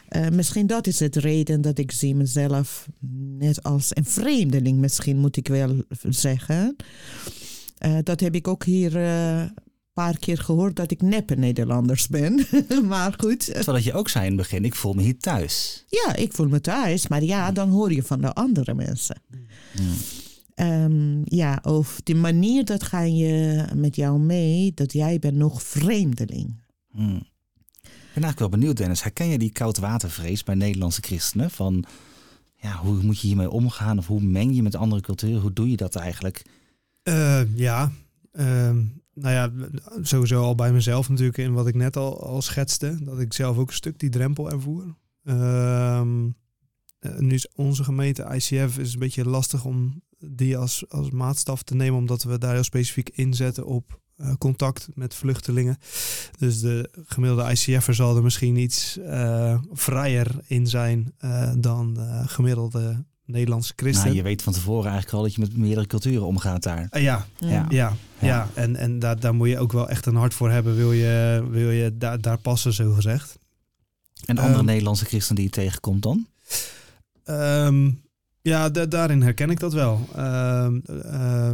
Eh, 0.07 0.29
misschien 0.29 0.67
dat 0.67 0.87
is 0.87 0.99
het 0.99 1.15
reden 1.15 1.61
dat 1.61 1.77
ik 1.77 1.91
zie 1.91 2.15
mezelf 2.15 2.87
net 3.39 3.63
als 3.63 3.89
een 3.93 4.05
vreemdeling, 4.05 4.77
misschien 4.77 5.17
moet 5.17 5.37
ik 5.37 5.47
wel 5.47 5.83
zeggen. 6.09 6.75
Eh, 7.79 7.97
dat 8.03 8.19
heb 8.19 8.35
ik 8.35 8.47
ook 8.47 8.63
hier 8.63 8.95
eh, 8.95 9.39
een 9.39 9.53
paar 9.93 10.17
keer 10.19 10.37
gehoord 10.37 10.75
dat 10.75 10.91
ik 10.91 11.01
neppe 11.01 11.35
Nederlanders 11.35 12.07
ben. 12.07 12.45
maar 12.87 13.13
goed, 13.17 13.47
eh, 13.47 13.55
Terwijl 13.55 13.77
dat 13.77 13.83
je 13.83 13.93
ook 13.93 14.09
zei 14.09 14.25
in 14.25 14.31
het 14.31 14.41
begin, 14.41 14.65
ik 14.65 14.75
voel 14.75 14.93
me 14.93 15.01
hier 15.01 15.17
thuis. 15.17 15.85
ja, 15.87 16.15
ik 16.15 16.33
voel 16.33 16.47
me 16.47 16.61
thuis, 16.61 17.07
maar 17.07 17.23
ja, 17.23 17.51
dan 17.51 17.69
hoor 17.69 17.93
je 17.93 18.03
van 18.03 18.21
de 18.21 18.33
andere 18.33 18.73
mensen. 18.73 19.21
Ehm, 20.59 21.21
ja, 21.23 21.59
of 21.63 22.01
die 22.03 22.15
manier 22.15 22.65
dat 22.65 22.83
ga 22.83 23.01
je 23.01 23.65
met 23.75 23.95
jou 23.95 24.19
mee, 24.19 24.71
dat 24.73 24.93
jij 24.93 25.19
bent 25.19 25.35
nog 25.35 25.63
vreemdeling. 25.63 26.55
Hmm. 26.91 27.15
Ik 27.81 28.15
ben 28.15 28.23
eigenlijk 28.23 28.39
wel 28.39 28.49
benieuwd, 28.49 28.77
Dennis. 28.77 29.03
Herken 29.03 29.27
je 29.27 29.37
die 29.37 29.51
koudwatervrees 29.51 30.43
bij 30.43 30.55
Nederlandse 30.55 31.01
christenen? 31.01 31.51
Van, 31.51 31.85
ja, 32.55 32.77
hoe 32.77 33.03
moet 33.03 33.19
je 33.19 33.27
hiermee 33.27 33.49
omgaan? 33.49 33.97
Of 33.97 34.07
hoe 34.07 34.21
meng 34.21 34.55
je 34.55 34.63
met 34.63 34.75
andere 34.75 35.01
culturen? 35.01 35.41
Hoe 35.41 35.53
doe 35.53 35.69
je 35.69 35.77
dat 35.77 35.95
eigenlijk? 35.95 36.45
Eh, 37.03 37.55
ja, 37.55 37.91
Ehm, 38.31 38.83
nou 39.13 39.33
ja, 39.33 39.51
sowieso 40.01 40.41
al 40.41 40.55
bij 40.55 40.71
mezelf 40.71 41.09
natuurlijk 41.09 41.37
in 41.37 41.53
wat 41.53 41.67
ik 41.67 41.75
net 41.75 41.97
al, 41.97 42.23
al 42.23 42.41
schetste. 42.41 42.97
Dat 43.01 43.19
ik 43.19 43.33
zelf 43.33 43.57
ook 43.57 43.67
een 43.67 43.73
stuk 43.73 43.99
die 43.99 44.09
drempel 44.09 44.51
ervoer. 44.51 44.95
Ehm, 45.23 46.29
eh, 46.99 47.17
nu 47.17 47.33
is 47.33 47.47
onze 47.55 47.83
gemeente 47.83 48.23
ICF 48.23 48.77
is 48.77 48.93
een 48.93 48.99
beetje 48.99 49.25
lastig 49.25 49.65
om 49.65 50.01
die 50.19 50.57
als, 50.57 50.83
als 50.89 51.09
maatstaf 51.09 51.63
te 51.63 51.75
nemen. 51.75 51.99
Omdat 51.99 52.23
we 52.23 52.37
daar 52.37 52.53
heel 52.53 52.63
specifiek 52.63 53.09
inzetten 53.09 53.65
op 53.65 53.99
eh, 54.15 54.33
contact 54.37 54.87
met 54.93 55.15
vluchtelingen. 55.15 55.77
Dus 56.37 56.59
de 56.59 56.89
gemiddelde 57.05 57.51
ICF'er 57.51 57.93
zal 57.93 58.15
er 58.15 58.23
misschien 58.23 58.55
iets 58.55 58.97
uh, 58.97 59.59
vrijer 59.71 60.35
in 60.47 60.67
zijn 60.67 61.13
dan 61.61 61.93
de 61.93 62.23
gemiddelde 62.25 63.03
Nederlandse 63.29 63.73
christen. 63.75 64.03
Nou, 64.03 64.15
je 64.15 64.23
weet 64.23 64.41
van 64.41 64.53
tevoren 64.53 64.91
eigenlijk 64.91 65.13
al 65.13 65.21
dat 65.21 65.33
je 65.33 65.39
met 65.39 65.57
meerdere 65.57 65.87
culturen 65.87 66.25
omgaat 66.25 66.63
daar. 66.63 66.87
Uh, 66.91 67.01
ja, 67.01 67.25
ja, 67.37 67.65
ja, 67.69 67.95
ja, 68.19 68.49
En, 68.53 68.75
en 68.75 68.99
daar, 68.99 69.19
daar 69.19 69.35
moet 69.35 69.49
je 69.49 69.59
ook 69.59 69.71
wel 69.71 69.89
echt 69.89 70.05
een 70.05 70.15
hart 70.15 70.33
voor 70.33 70.49
hebben. 70.49 70.75
Wil 70.75 70.91
je, 70.91 71.45
wil 71.49 71.69
je 71.69 71.97
daar, 71.97 72.21
daar 72.21 72.37
passen, 72.37 72.73
zo 72.73 72.93
gezegd. 72.93 73.37
En 74.25 74.37
andere 74.37 74.59
um, 74.59 74.65
Nederlandse 74.65 75.05
christen 75.05 75.35
die 75.35 75.43
je 75.43 75.49
tegenkomt 75.49 76.03
dan? 76.03 76.27
Um, 77.25 78.01
ja, 78.41 78.69
daarin 78.69 79.21
herken 79.21 79.49
ik 79.49 79.59
dat 79.59 79.73
wel. 79.73 80.07
Uh, 80.15 80.67
uh, 80.89 81.51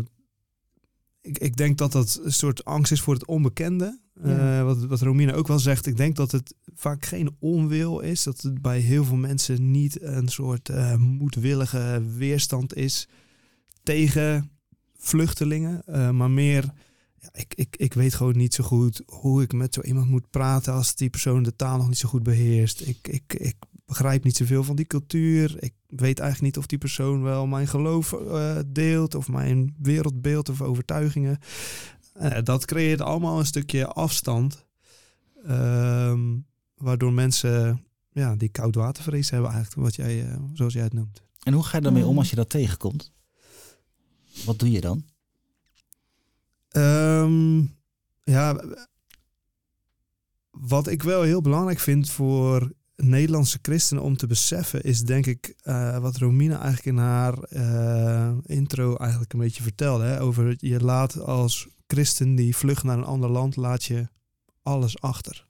ik, 1.21 1.37
ik 1.37 1.55
denk 1.55 1.77
dat 1.77 1.91
dat 1.91 2.19
een 2.23 2.33
soort 2.33 2.65
angst 2.65 2.91
is 2.91 3.01
voor 3.01 3.13
het 3.13 3.25
onbekende. 3.25 3.99
Ja. 4.23 4.59
Uh, 4.59 4.63
wat, 4.63 4.85
wat 4.85 5.01
Romina 5.01 5.33
ook 5.33 5.47
wel 5.47 5.59
zegt, 5.59 5.85
ik 5.85 5.97
denk 5.97 6.15
dat 6.15 6.31
het 6.31 6.55
vaak 6.73 7.05
geen 7.05 7.35
onwil 7.39 7.99
is. 7.99 8.23
Dat 8.23 8.41
het 8.41 8.61
bij 8.61 8.79
heel 8.79 9.05
veel 9.05 9.15
mensen 9.17 9.71
niet 9.71 10.01
een 10.01 10.27
soort 10.27 10.69
uh, 10.69 10.95
moedwillige 10.95 12.03
weerstand 12.17 12.75
is 12.75 13.07
tegen 13.83 14.51
vluchtelingen. 14.97 15.83
Maar 16.15 16.31
meer, 16.31 16.73
ja, 17.19 17.29
ik, 17.31 17.53
ik, 17.55 17.75
ik 17.77 17.93
weet 17.93 18.13
gewoon 18.13 18.37
niet 18.37 18.53
zo 18.53 18.63
goed 18.63 19.01
hoe 19.05 19.41
ik 19.41 19.53
met 19.53 19.73
zo 19.73 19.81
iemand 19.81 20.09
moet 20.09 20.29
praten 20.29 20.73
als 20.73 20.95
die 20.95 21.09
persoon 21.09 21.43
de 21.43 21.55
taal 21.55 21.77
nog 21.77 21.87
niet 21.87 21.97
zo 21.97 22.09
goed 22.09 22.23
beheerst. 22.23 22.81
Ik, 22.81 23.07
ik, 23.07 23.33
ik 23.33 23.55
begrijp 23.85 24.23
niet 24.23 24.35
zoveel 24.35 24.63
van 24.63 24.75
die 24.75 24.85
cultuur. 24.85 25.63
Ik 25.63 25.73
weet 25.95 26.19
eigenlijk 26.19 26.41
niet 26.41 26.57
of 26.57 26.65
die 26.65 26.77
persoon 26.77 27.21
wel 27.21 27.47
mijn 27.47 27.67
geloof 27.67 28.11
uh, 28.11 28.57
deelt 28.67 29.15
of 29.15 29.27
mijn 29.27 29.75
wereldbeeld 29.81 30.49
of 30.49 30.61
overtuigingen. 30.61 31.39
Uh, 32.21 32.37
dat 32.43 32.65
creëert 32.65 33.01
allemaal 33.01 33.39
een 33.39 33.45
stukje 33.45 33.87
afstand. 33.87 34.65
Uh, 35.47 36.19
waardoor 36.75 37.13
mensen 37.13 37.85
ja, 38.11 38.35
die 38.35 38.49
koudwatervrees 38.49 39.29
hebben 39.29 39.51
eigenlijk, 39.51 39.81
wat 39.81 39.95
jij, 39.95 40.25
uh, 40.25 40.35
zoals 40.53 40.73
jij 40.73 40.83
het 40.83 40.93
noemt. 40.93 41.21
En 41.43 41.53
hoe 41.53 41.63
ga 41.63 41.77
je 41.77 41.83
daarmee 41.83 42.05
om 42.05 42.17
als 42.17 42.29
je 42.29 42.35
dat 42.35 42.49
tegenkomt? 42.49 43.11
Wat 44.45 44.59
doe 44.59 44.71
je 44.71 44.81
dan? 44.81 45.05
Um, 46.71 47.75
ja, 48.23 48.63
wat 50.51 50.87
ik 50.87 51.03
wel 51.03 51.21
heel 51.21 51.41
belangrijk 51.41 51.79
vind 51.79 52.09
voor 52.09 52.71
Nederlandse 52.95 53.59
christenen 53.61 54.03
om 54.03 54.17
te 54.17 54.27
beseffen 54.27 54.83
is 54.83 55.01
denk 55.01 55.25
ik 55.25 55.55
uh, 55.63 55.97
wat 55.97 56.17
Romina 56.17 56.55
eigenlijk 56.55 56.85
in 56.85 56.97
haar 56.97 57.37
uh, 57.49 58.37
intro 58.45 58.95
eigenlijk 58.95 59.33
een 59.33 59.39
beetje 59.39 59.63
vertelde. 59.63 60.03
Hè, 60.03 60.21
over 60.21 60.55
je 60.57 60.79
laat 60.79 61.19
als 61.19 61.67
christen 61.87 62.35
die 62.35 62.55
vlucht 62.55 62.83
naar 62.83 62.97
een 62.97 63.03
ander 63.03 63.29
land, 63.29 63.55
laat 63.55 63.83
je 63.83 64.07
alles 64.61 65.01
achter. 65.01 65.47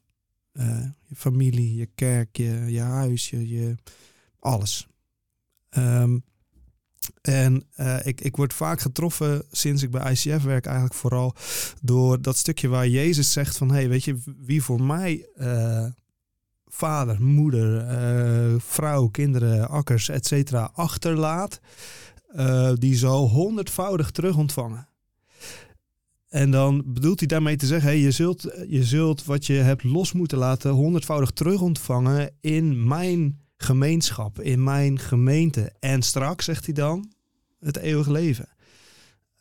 Uh, 0.52 0.84
je 1.04 1.16
familie, 1.16 1.74
je 1.74 1.88
kerk, 1.94 2.36
je, 2.36 2.64
je 2.68 2.80
huis, 2.80 3.30
je, 3.30 3.48
je 3.48 3.74
alles. 4.38 4.86
Um, 5.70 6.24
en 7.20 7.66
ik, 8.02 8.20
ik 8.20 8.36
word 8.36 8.54
vaak 8.54 8.80
getroffen 8.80 9.44
sinds 9.50 9.82
ik 9.82 9.90
bij 9.90 10.12
ICF 10.12 10.42
werk 10.42 10.66
eigenlijk 10.66 10.94
vooral 10.94 11.34
door 11.82 12.22
dat 12.22 12.36
stukje 12.36 12.68
waar 12.68 12.88
Jezus 12.88 13.32
zegt 13.32 13.56
van... 13.56 13.68
hé, 13.68 13.74
hey, 13.74 13.88
weet 13.88 14.04
je, 14.04 14.18
wie 14.36 14.62
voor 14.62 14.82
mij 14.82 15.28
vader, 16.76 17.22
moeder, 17.22 17.90
uh, 18.50 18.54
vrouw, 18.58 19.06
kinderen, 19.06 19.68
akkers, 19.68 20.08
etc. 20.08 20.52
achterlaat, 20.72 21.60
uh, 22.36 22.72
die 22.74 22.94
zal 22.94 23.28
honderdvoudig 23.28 24.10
terug 24.10 24.36
ontvangen. 24.36 24.88
En 26.28 26.50
dan 26.50 26.82
bedoelt 26.86 27.18
hij 27.18 27.28
daarmee 27.28 27.56
te 27.56 27.66
zeggen, 27.66 27.88
hey, 27.88 27.98
je, 27.98 28.10
zult, 28.10 28.42
je 28.68 28.84
zult 28.84 29.24
wat 29.24 29.46
je 29.46 29.52
hebt 29.52 29.84
los 29.84 30.12
moeten 30.12 30.38
laten 30.38 30.70
honderdvoudig 30.70 31.30
terug 31.30 31.60
ontvangen 31.60 32.30
in 32.40 32.86
mijn 32.86 33.40
gemeenschap, 33.56 34.40
in 34.40 34.64
mijn 34.64 34.98
gemeente. 34.98 35.72
En 35.78 36.02
straks, 36.02 36.44
zegt 36.44 36.64
hij 36.64 36.74
dan, 36.74 37.12
het 37.60 37.76
eeuwige 37.76 38.12
leven. 38.12 38.48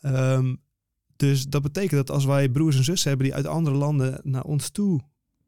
Um, 0.02 0.64
dus 1.16 1.48
dat 1.48 1.62
betekent 1.62 2.08
dat 2.08 2.16
als 2.16 2.26
wij 2.26 2.50
broers 2.50 2.78
en 2.78 2.84
zussen 2.84 3.10
hebben 3.10 3.28
die 3.28 3.36
uit 3.36 3.46
andere 3.46 3.76
landen 3.76 4.20
naar 4.24 4.44
ons 4.44 4.70
toe 4.70 5.00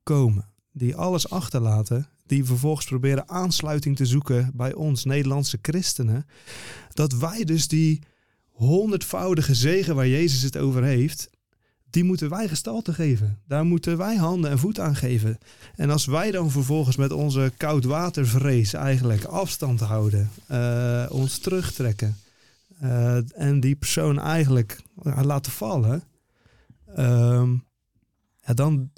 komen, 0.04 0.50
die 0.78 0.96
alles 0.96 1.30
achterlaten, 1.30 2.08
die 2.26 2.46
vervolgens 2.46 2.86
proberen 2.86 3.30
aansluiting 3.30 3.96
te 3.96 4.06
zoeken 4.06 4.52
bij 4.54 4.74
ons 4.74 5.06
Nederlandse 5.06 5.60
christenen, 5.62 6.26
dat 6.94 7.14
wij 7.14 7.44
dus 7.44 7.68
die 7.68 8.02
honderdvoudige 8.50 9.56
zegen 9.56 9.96
waar 9.96 10.08
Jezus 10.08 10.42
het 10.42 10.58
over 10.58 10.84
heeft, 10.84 11.30
die 11.90 12.04
moeten 12.04 12.30
wij 12.30 12.48
gestalte 12.48 12.94
geven. 12.94 13.40
Daar 13.48 13.66
moeten 13.66 13.98
wij 13.98 14.16
handen 14.16 14.52
en 14.52 14.60
voet 14.60 14.80
aan 14.80 14.96
geven. 14.96 15.38
En 15.76 15.90
als 15.90 16.06
wij 16.06 16.32
dan 16.32 16.52
vervolgens 16.52 16.96
met 16.96 17.12
onze 17.12 17.52
koudwatervrees 17.58 18.74
eigenlijk 18.74 19.24
afstand 19.24 19.80
houden, 19.80 20.30
uh, 20.52 21.06
ons 21.10 21.38
terugtrekken 21.38 22.18
uh, 22.84 23.40
en 23.40 23.60
die 23.60 23.76
persoon 23.76 24.20
eigenlijk 24.20 24.82
laten 25.04 25.52
vallen, 25.52 26.04
ja, 28.46 28.54
dan, 28.54 28.92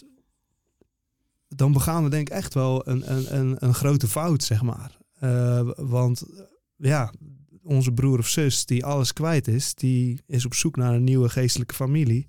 dan 1.55 1.71
begaan 1.71 2.03
we 2.03 2.09
denk 2.09 2.29
ik 2.29 2.33
echt 2.35 2.53
wel 2.53 2.88
een, 2.88 3.15
een, 3.15 3.35
een, 3.35 3.55
een 3.59 3.73
grote 3.73 4.07
fout, 4.07 4.43
zeg 4.43 4.62
maar. 4.62 4.97
Uh, 5.23 5.69
want 5.75 6.23
ja, 6.75 7.13
onze 7.63 7.91
broer 7.91 8.19
of 8.19 8.27
zus 8.27 8.65
die 8.65 8.85
alles 8.85 9.13
kwijt 9.13 9.47
is, 9.47 9.73
die 9.73 10.21
is 10.25 10.45
op 10.45 10.53
zoek 10.53 10.75
naar 10.75 10.93
een 10.93 11.03
nieuwe 11.03 11.29
geestelijke 11.29 11.73
familie. 11.73 12.27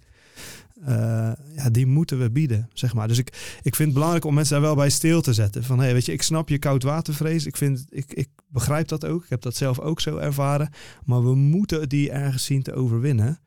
Uh, 0.80 1.32
ja, 1.54 1.70
die 1.70 1.86
moeten 1.86 2.18
we 2.18 2.30
bieden, 2.30 2.68
zeg 2.72 2.94
maar. 2.94 3.08
Dus 3.08 3.18
ik, 3.18 3.58
ik 3.62 3.74
vind 3.74 3.78
het 3.78 3.92
belangrijk 3.92 4.24
om 4.24 4.34
mensen 4.34 4.54
daar 4.54 4.64
wel 4.64 4.74
bij 4.74 4.90
stil 4.90 5.20
te 5.20 5.32
zetten. 5.32 5.64
Van, 5.64 5.78
hey, 5.78 5.92
weet 5.92 6.06
je, 6.06 6.12
ik 6.12 6.22
snap 6.22 6.48
je 6.48 6.58
koudwatervrees. 6.58 7.46
Ik, 7.46 7.56
vind, 7.56 7.86
ik, 7.88 8.12
ik 8.12 8.28
begrijp 8.48 8.88
dat 8.88 9.06
ook. 9.06 9.22
Ik 9.22 9.30
heb 9.30 9.42
dat 9.42 9.56
zelf 9.56 9.78
ook 9.78 10.00
zo 10.00 10.16
ervaren. 10.16 10.70
Maar 11.04 11.22
we 11.22 11.34
moeten 11.34 11.88
die 11.88 12.10
ergens 12.10 12.44
zien 12.44 12.62
te 12.62 12.72
overwinnen. 12.72 13.40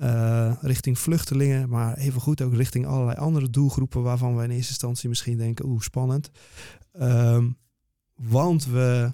Uh, 0.00 0.52
richting 0.60 0.98
vluchtelingen, 0.98 1.68
maar 1.68 1.96
even 1.96 2.20
goed 2.20 2.42
ook 2.42 2.54
richting 2.54 2.86
allerlei 2.86 3.16
andere 3.16 3.50
doelgroepen 3.50 4.02
waarvan 4.02 4.36
we 4.36 4.44
in 4.44 4.50
eerste 4.50 4.68
instantie 4.68 5.08
misschien 5.08 5.36
denken, 5.36 5.66
oeh, 5.66 5.80
spannend. 5.80 6.30
Um, 7.00 7.56
want 8.14 8.66
we, 8.66 9.12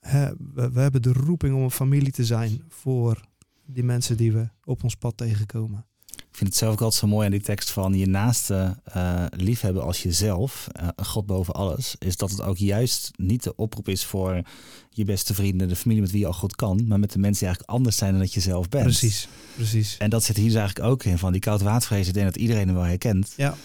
we, 0.00 0.70
we, 0.72 0.80
hebben 0.80 1.02
de 1.02 1.12
roeping 1.12 1.54
om 1.54 1.62
een 1.62 1.70
familie 1.70 2.12
te 2.12 2.24
zijn 2.24 2.62
voor 2.68 3.28
die 3.66 3.84
mensen 3.84 4.16
die 4.16 4.32
we 4.32 4.48
op 4.64 4.82
ons 4.82 4.94
pad 4.94 5.16
tegenkomen. 5.16 5.86
Ik 6.30 6.36
vind 6.36 6.48
het 6.50 6.58
zelf 6.58 6.72
ook 6.72 6.80
altijd 6.80 7.00
zo 7.00 7.06
mooi 7.06 7.24
aan 7.24 7.32
die 7.32 7.40
tekst 7.40 7.70
van 7.70 7.94
je 7.94 8.06
naaste 8.06 8.76
uh, 8.96 9.24
liefhebben 9.30 9.82
als 9.82 10.02
jezelf, 10.02 10.66
uh, 10.80 10.88
God 10.96 11.26
boven 11.26 11.54
alles, 11.54 11.94
is 11.98 12.16
dat 12.16 12.30
het 12.30 12.42
ook 12.42 12.56
juist 12.56 13.10
niet 13.16 13.42
de 13.42 13.56
oproep 13.56 13.88
is 13.88 14.04
voor 14.04 14.42
je 14.90 15.04
beste 15.04 15.34
vrienden, 15.34 15.68
de 15.68 15.76
familie 15.76 16.02
met 16.02 16.10
wie 16.10 16.20
je 16.20 16.26
al 16.26 16.32
goed 16.32 16.56
kan, 16.56 16.86
maar 16.86 16.98
met 16.98 17.12
de 17.12 17.18
mensen 17.18 17.38
die 17.38 17.48
eigenlijk 17.48 17.78
anders 17.78 17.96
zijn 17.96 18.10
dan 18.10 18.20
dat 18.20 18.34
je 18.34 18.40
zelf 18.40 18.68
bent. 18.68 18.84
Precies, 18.84 19.28
precies. 19.54 19.96
En 19.96 20.10
dat 20.10 20.24
zit 20.24 20.36
hier 20.36 20.44
dus 20.46 20.54
eigenlijk 20.54 20.88
ook 20.88 21.04
in, 21.04 21.18
van 21.18 21.32
die 21.32 21.40
koudwatervrees, 21.40 22.08
ik 22.08 22.14
denk 22.14 22.26
dat 22.26 22.36
iedereen 22.36 22.66
hem 22.66 22.74
wel 22.74 22.84
herkent. 22.84 23.34
Ja. 23.36 23.56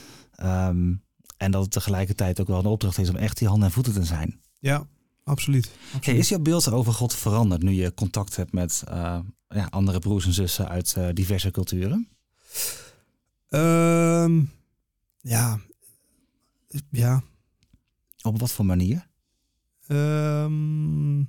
Um, 0.67 1.04
en 1.38 1.51
dat 1.51 1.62
het 1.62 1.71
tegelijkertijd 1.71 2.41
ook 2.41 2.47
wel 2.47 2.60
een 2.60 2.65
opdracht 2.65 2.97
is 2.97 3.10
om 3.10 3.15
echt 3.15 3.38
die 3.38 3.47
handen 3.47 3.67
en 3.67 3.73
voeten 3.73 3.93
te 3.93 4.04
zijn. 4.04 4.39
Ja, 4.60 4.88
absoluut. 5.23 5.69
absoluut. 5.86 6.06
Hey, 6.06 6.15
is 6.15 6.30
jouw 6.30 6.39
beeld 6.39 6.71
over 6.71 6.93
God 6.93 7.13
veranderd 7.13 7.63
nu 7.63 7.71
je 7.71 7.93
contact 7.93 8.36
hebt 8.36 8.51
met 8.51 8.84
uh, 8.89 9.19
ja, 9.47 9.67
andere 9.69 9.99
broers 9.99 10.25
en 10.25 10.34
zussen 10.34 10.69
uit 10.69 10.97
diverse 11.13 11.51
culturen? 11.51 12.10
Um, 13.50 14.52
ja. 15.22 15.60
Ja. 16.89 17.24
Op 18.22 18.39
wat 18.39 18.52
voor 18.52 18.65
manier? 18.65 19.08
Um, 19.88 21.20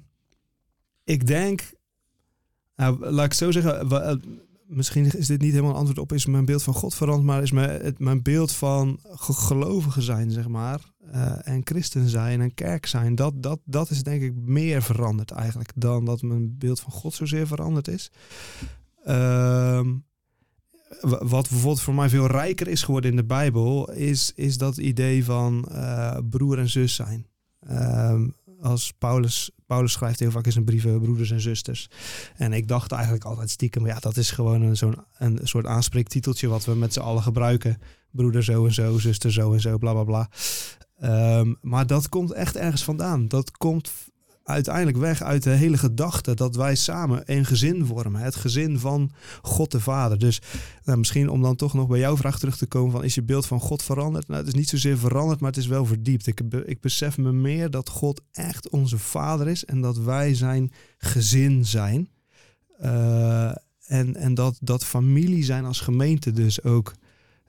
ik 1.05 1.27
denk, 1.27 1.73
nou, 2.77 3.11
laat 3.11 3.25
ik 3.25 3.35
zo 3.35 3.51
zeggen, 3.51 3.89
misschien 4.67 5.05
is 5.05 5.27
dit 5.27 5.41
niet 5.41 5.51
helemaal 5.51 5.71
een 5.71 5.77
antwoord 5.77 5.99
op, 5.99 6.12
is 6.12 6.27
mijn 6.27 6.45
beeld 6.45 6.62
van 6.62 6.75
God 6.75 6.95
veranderd, 6.95 7.27
maar 7.27 7.43
is 7.43 7.51
mijn, 7.51 7.71
het, 7.71 7.99
mijn 7.99 8.23
beeld 8.23 8.53
van 8.53 8.99
gelovigen 9.12 10.03
zijn, 10.03 10.31
zeg 10.31 10.49
maar, 10.49 10.81
uh, 11.15 11.49
en 11.49 11.61
christen 11.65 12.09
zijn 12.09 12.41
en 12.41 12.55
kerk 12.55 12.87
zijn, 12.87 13.15
dat, 13.15 13.43
dat, 13.43 13.61
dat 13.65 13.91
is 13.91 14.03
denk 14.03 14.23
ik 14.23 14.35
meer 14.35 14.83
veranderd 14.83 15.31
eigenlijk 15.31 15.73
dan 15.75 16.05
dat 16.05 16.23
mijn 16.23 16.59
beeld 16.59 16.81
van 16.81 16.93
God 16.93 17.15
zozeer 17.15 17.47
veranderd 17.47 17.89
is. 17.89 18.11
Um, 19.09 20.05
wat 21.01 21.49
bijvoorbeeld 21.49 21.81
voor 21.81 21.94
mij 21.94 22.09
veel 22.09 22.27
rijker 22.27 22.68
is 22.68 22.83
geworden 22.83 23.11
in 23.11 23.16
de 23.16 23.25
Bijbel, 23.25 23.92
is, 23.92 24.33
is 24.35 24.59
dat 24.59 24.77
idee 24.77 25.25
van 25.25 25.68
uh, 25.72 26.16
broer 26.31 26.59
en 26.59 26.68
zus 26.68 26.94
zijn. 26.94 27.27
Um, 27.70 28.35
als 28.61 28.92
Paulus, 28.99 29.51
Paulus 29.66 29.92
schrijft 29.92 30.20
heel 30.20 30.31
vaak 30.31 30.46
in 30.46 30.53
zijn 30.53 30.64
brieven 30.64 31.01
broeders 31.01 31.31
en 31.31 31.40
zusters. 31.40 31.90
En 32.37 32.53
ik 32.53 32.68
dacht 32.68 32.92
eigenlijk 32.92 33.25
altijd 33.25 33.51
stiekem, 33.51 33.87
ja, 33.87 33.99
dat 33.99 34.16
is 34.16 34.31
gewoon 34.31 34.62
een, 34.62 34.77
zo'n 34.77 34.96
een 35.18 35.40
soort 35.42 35.66
aanspreektiteltje 35.66 36.49
wat 36.49 36.64
we 36.64 36.75
met 36.75 36.92
z'n 36.92 37.01
allen 37.01 37.22
gebruiken. 37.22 37.79
Broeder 38.11 38.44
zo 38.44 38.66
en 38.66 38.75
zo, 38.75 38.99
zuster 38.99 39.33
zo 39.33 39.53
en 39.53 39.61
zo, 39.61 39.79
bla 39.79 39.92
bla 39.92 40.05
bla. 40.05 40.29
Ehm, 40.99 41.55
maar 41.61 41.87
dat 41.87 42.09
komt 42.09 42.33
echt 42.33 42.57
ergens 42.57 42.85
vandaan. 42.85 43.29
Dat 43.29 43.51
komt 43.51 43.90
uiteindelijk 44.47 44.97
weg 44.97 45.23
uit 45.23 45.43
de 45.43 45.51
hele 45.51 45.79
gedachte 45.79 46.35
dat 46.35 46.57
wij 46.57 46.75
samen 46.75 47.23
een 47.25 47.45
gezin 47.45 47.87
vormen. 47.87 48.21
Het 48.21 48.37
gezin 48.37 48.79
van 48.79 49.11
God 49.43 49.71
de 49.71 49.81
Vader. 49.81 50.19
Dus 50.19 50.41
nou, 50.85 50.99
misschien 50.99 51.29
om 51.29 51.43
dan 51.43 51.57
toch 51.57 51.75
nog 51.75 51.89
bij 51.89 51.99
jouw 51.99 52.17
vraag 52.17 52.39
terug 52.39 52.57
te 52.57 52.67
komen 52.67 52.93
van 52.93 53.05
is 53.05 53.15
je 53.15 53.23
beeld 53.23 53.47
van 53.47 53.61
God 53.61 53.83
veranderd? 53.83 54.29
Nou, 54.29 54.39
het 54.39 54.49
is 54.49 54.55
niet 54.55 54.69
zozeer 54.69 54.99
veranderd, 54.99 55.41
maar 55.41 55.51
het 55.51 55.59
is 55.59 55.67
wel 55.67 55.87
verdiept. 55.87 56.27
Ik, 56.27 56.41
ik 56.65 56.81
besef 56.81 57.19
me 57.19 57.33
meer 57.33 57.71
dat 57.71 57.89
God 57.89 58.21
echt 58.33 58.69
onze 58.69 58.99
Vader 58.99 59.49
is 59.49 59.65
en 59.65 59.81
dat 59.81 59.99
wij 59.99 60.35
zijn 60.35 60.73
gezin 60.99 61.65
zijn. 61.65 62.09
Uh, 62.83 63.53
en 63.87 64.17
en 64.17 64.35
dat, 64.35 64.59
dat 64.61 64.85
familie 64.85 65.45
zijn 65.45 65.65
als 65.65 65.81
gemeente 65.81 66.33
dus 66.33 66.63
ook 66.63 66.95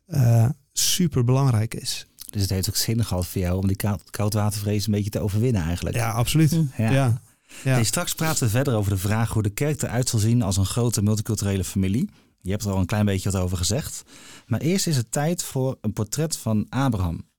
uh, 0.07 0.49
super 0.73 1.23
belangrijk 1.23 1.73
is. 1.73 2.07
Dus 2.37 2.45
het 2.45 2.55
heeft 2.55 2.69
ook 2.69 2.75
zin 2.75 3.05
gehad 3.05 3.27
voor 3.27 3.41
jou 3.41 3.57
om 3.57 3.67
die 3.67 3.77
koudwatervrees 4.09 4.85
een 4.85 4.91
beetje 4.91 5.09
te 5.09 5.19
overwinnen 5.19 5.61
eigenlijk. 5.61 5.95
Ja, 5.95 6.11
absoluut. 6.11 6.51
Hm. 6.51 6.83
Ja. 6.83 6.91
ja. 6.91 7.21
ja. 7.63 7.83
straks 7.83 8.13
praten 8.13 8.43
we 8.43 8.49
verder 8.49 8.75
over 8.75 8.91
de 8.91 8.97
vraag 8.97 9.33
hoe 9.33 9.43
de 9.43 9.49
kerk 9.49 9.81
eruit 9.81 10.09
zal 10.09 10.19
zien 10.19 10.41
als 10.41 10.57
een 10.57 10.65
grote 10.65 11.03
multiculturele 11.03 11.63
familie. 11.63 12.09
Je 12.41 12.51
hebt 12.51 12.63
er 12.63 12.71
al 12.71 12.79
een 12.79 12.85
klein 12.85 13.05
beetje 13.05 13.31
wat 13.31 13.41
over 13.41 13.57
gezegd. 13.57 14.03
Maar 14.45 14.59
eerst 14.59 14.87
is 14.87 14.97
het 14.97 15.11
tijd 15.11 15.43
voor 15.43 15.77
een 15.81 15.93
portret 15.93 16.37
van 16.37 16.65
Abraham. 16.69 17.29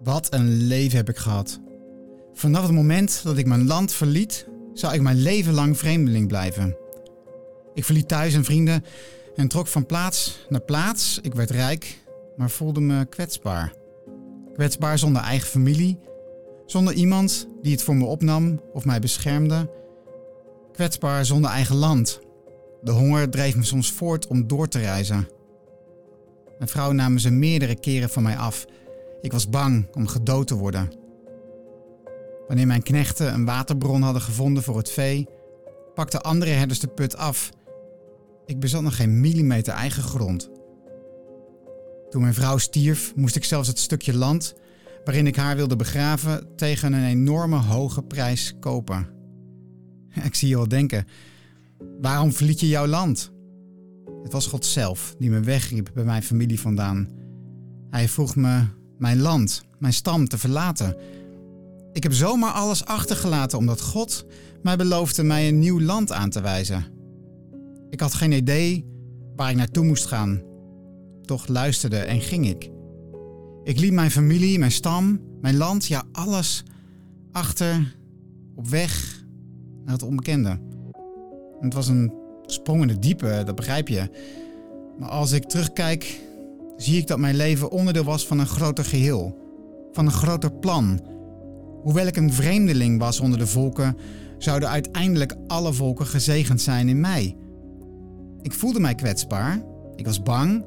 Wat 0.00 0.34
een 0.34 0.66
leven 0.66 0.96
heb 0.96 1.08
ik 1.08 1.16
gehad. 1.16 1.60
Vanaf 2.34 2.62
het 2.62 2.72
moment 2.72 3.20
dat 3.22 3.36
ik 3.36 3.46
mijn 3.46 3.66
land 3.66 3.92
verliet, 3.92 4.48
zou 4.74 4.94
ik 4.94 5.00
mijn 5.00 5.22
leven 5.22 5.54
lang 5.54 5.78
vreemdeling 5.78 6.28
blijven. 6.28 6.76
Ik 7.74 7.84
verliet 7.84 8.08
thuis 8.08 8.34
en 8.34 8.44
vrienden 8.44 8.84
en 9.42 9.48
trok 9.48 9.66
van 9.66 9.86
plaats 9.86 10.46
naar 10.48 10.60
plaats. 10.60 11.18
Ik 11.22 11.34
werd 11.34 11.50
rijk, 11.50 12.00
maar 12.36 12.50
voelde 12.50 12.80
me 12.80 13.04
kwetsbaar. 13.04 13.72
Kwetsbaar 14.52 14.98
zonder 14.98 15.22
eigen 15.22 15.48
familie, 15.48 15.98
zonder 16.66 16.94
iemand 16.94 17.48
die 17.62 17.72
het 17.72 17.82
voor 17.82 17.96
me 17.96 18.04
opnam 18.04 18.60
of 18.72 18.84
mij 18.84 18.98
beschermde. 18.98 19.70
Kwetsbaar 20.72 21.24
zonder 21.24 21.50
eigen 21.50 21.76
land. 21.76 22.20
De 22.82 22.90
honger 22.90 23.30
dreef 23.30 23.56
me 23.56 23.64
soms 23.64 23.92
voort 23.92 24.26
om 24.26 24.46
door 24.46 24.68
te 24.68 24.78
reizen. 24.78 25.28
Mijn 26.58 26.70
vrouw 26.70 26.92
namen 26.92 27.20
ze 27.20 27.30
meerdere 27.30 27.80
keren 27.80 28.10
van 28.10 28.22
mij 28.22 28.36
af. 28.36 28.64
Ik 29.20 29.32
was 29.32 29.48
bang 29.48 29.86
om 29.92 30.06
gedood 30.06 30.46
te 30.46 30.56
worden. 30.56 30.92
Wanneer 32.46 32.66
mijn 32.66 32.82
knechten 32.82 33.34
een 33.34 33.44
waterbron 33.44 34.02
hadden 34.02 34.22
gevonden 34.22 34.62
voor 34.62 34.76
het 34.76 34.90
vee, 34.90 35.28
pakten 35.94 36.22
andere 36.22 36.50
herders 36.50 36.80
de 36.80 36.88
put 36.88 37.16
af 37.16 37.50
ik 38.46 38.60
bezat 38.60 38.82
nog 38.82 38.96
geen 38.96 39.20
millimeter 39.20 39.72
eigen 39.72 40.02
grond. 40.02 40.50
Toen 42.10 42.22
mijn 42.22 42.34
vrouw 42.34 42.58
stierf, 42.58 43.14
moest 43.16 43.36
ik 43.36 43.44
zelfs 43.44 43.68
het 43.68 43.78
stukje 43.78 44.14
land 44.14 44.54
waarin 45.04 45.26
ik 45.26 45.36
haar 45.36 45.56
wilde 45.56 45.76
begraven 45.76 46.56
tegen 46.56 46.92
een 46.92 47.04
enorme 47.04 47.56
hoge 47.56 48.02
prijs 48.02 48.54
kopen. 48.60 49.08
Ik 50.24 50.34
zie 50.34 50.48
je 50.48 50.56
al 50.56 50.68
denken: 50.68 51.06
waarom 52.00 52.32
verliet 52.32 52.60
je 52.60 52.68
jouw 52.68 52.86
land? 52.86 53.32
Het 54.22 54.32
was 54.32 54.46
God 54.46 54.64
zelf 54.64 55.14
die 55.18 55.30
me 55.30 55.40
wegriep 55.40 55.90
bij 55.94 56.04
mijn 56.04 56.22
familie 56.22 56.60
vandaan. 56.60 57.08
Hij 57.90 58.08
vroeg 58.08 58.36
me 58.36 58.64
mijn 58.98 59.20
land, 59.20 59.62
mijn 59.78 59.92
stam 59.92 60.28
te 60.28 60.38
verlaten. 60.38 60.96
Ik 61.92 62.02
heb 62.02 62.12
zomaar 62.12 62.52
alles 62.52 62.84
achtergelaten 62.84 63.58
omdat 63.58 63.80
God 63.80 64.26
mij 64.62 64.76
beloofde 64.76 65.22
mij 65.22 65.48
een 65.48 65.58
nieuw 65.58 65.80
land 65.80 66.12
aan 66.12 66.30
te 66.30 66.40
wijzen. 66.40 66.91
Ik 67.92 68.00
had 68.00 68.14
geen 68.14 68.32
idee 68.32 68.84
waar 69.36 69.50
ik 69.50 69.56
naartoe 69.56 69.84
moest 69.84 70.06
gaan. 70.06 70.42
Toch 71.22 71.46
luisterde 71.46 71.96
en 71.96 72.20
ging 72.20 72.48
ik. 72.48 72.70
Ik 73.64 73.78
liet 73.78 73.92
mijn 73.92 74.10
familie, 74.10 74.58
mijn 74.58 74.70
stam, 74.70 75.20
mijn 75.40 75.56
land, 75.56 75.86
ja 75.86 76.02
alles 76.12 76.64
achter 77.32 77.96
op 78.54 78.68
weg 78.68 79.24
naar 79.84 79.94
het 79.94 80.02
onbekende. 80.02 80.58
het 81.60 81.74
was 81.74 81.88
een 81.88 82.12
sprong 82.46 82.82
in 82.82 82.88
de 82.88 82.98
diepe, 82.98 83.42
dat 83.46 83.54
begrijp 83.54 83.88
je. 83.88 84.10
Maar 84.98 85.08
als 85.08 85.32
ik 85.32 85.44
terugkijk, 85.44 86.20
zie 86.76 86.96
ik 86.96 87.06
dat 87.06 87.18
mijn 87.18 87.36
leven 87.36 87.70
onderdeel 87.70 88.04
was 88.04 88.26
van 88.26 88.38
een 88.38 88.46
groter 88.46 88.84
geheel, 88.84 89.38
van 89.92 90.06
een 90.06 90.12
groter 90.12 90.52
plan. 90.52 91.00
Hoewel 91.82 92.06
ik 92.06 92.16
een 92.16 92.32
vreemdeling 92.32 92.98
was 92.98 93.20
onder 93.20 93.38
de 93.38 93.46
volken, 93.46 93.96
zouden 94.38 94.68
uiteindelijk 94.68 95.34
alle 95.46 95.72
volken 95.72 96.06
gezegend 96.06 96.60
zijn 96.60 96.88
in 96.88 97.00
mij. 97.00 97.36
Ik 98.42 98.52
voelde 98.52 98.80
mij 98.80 98.94
kwetsbaar. 98.94 99.62
Ik 99.96 100.06
was 100.06 100.22
bang. 100.22 100.64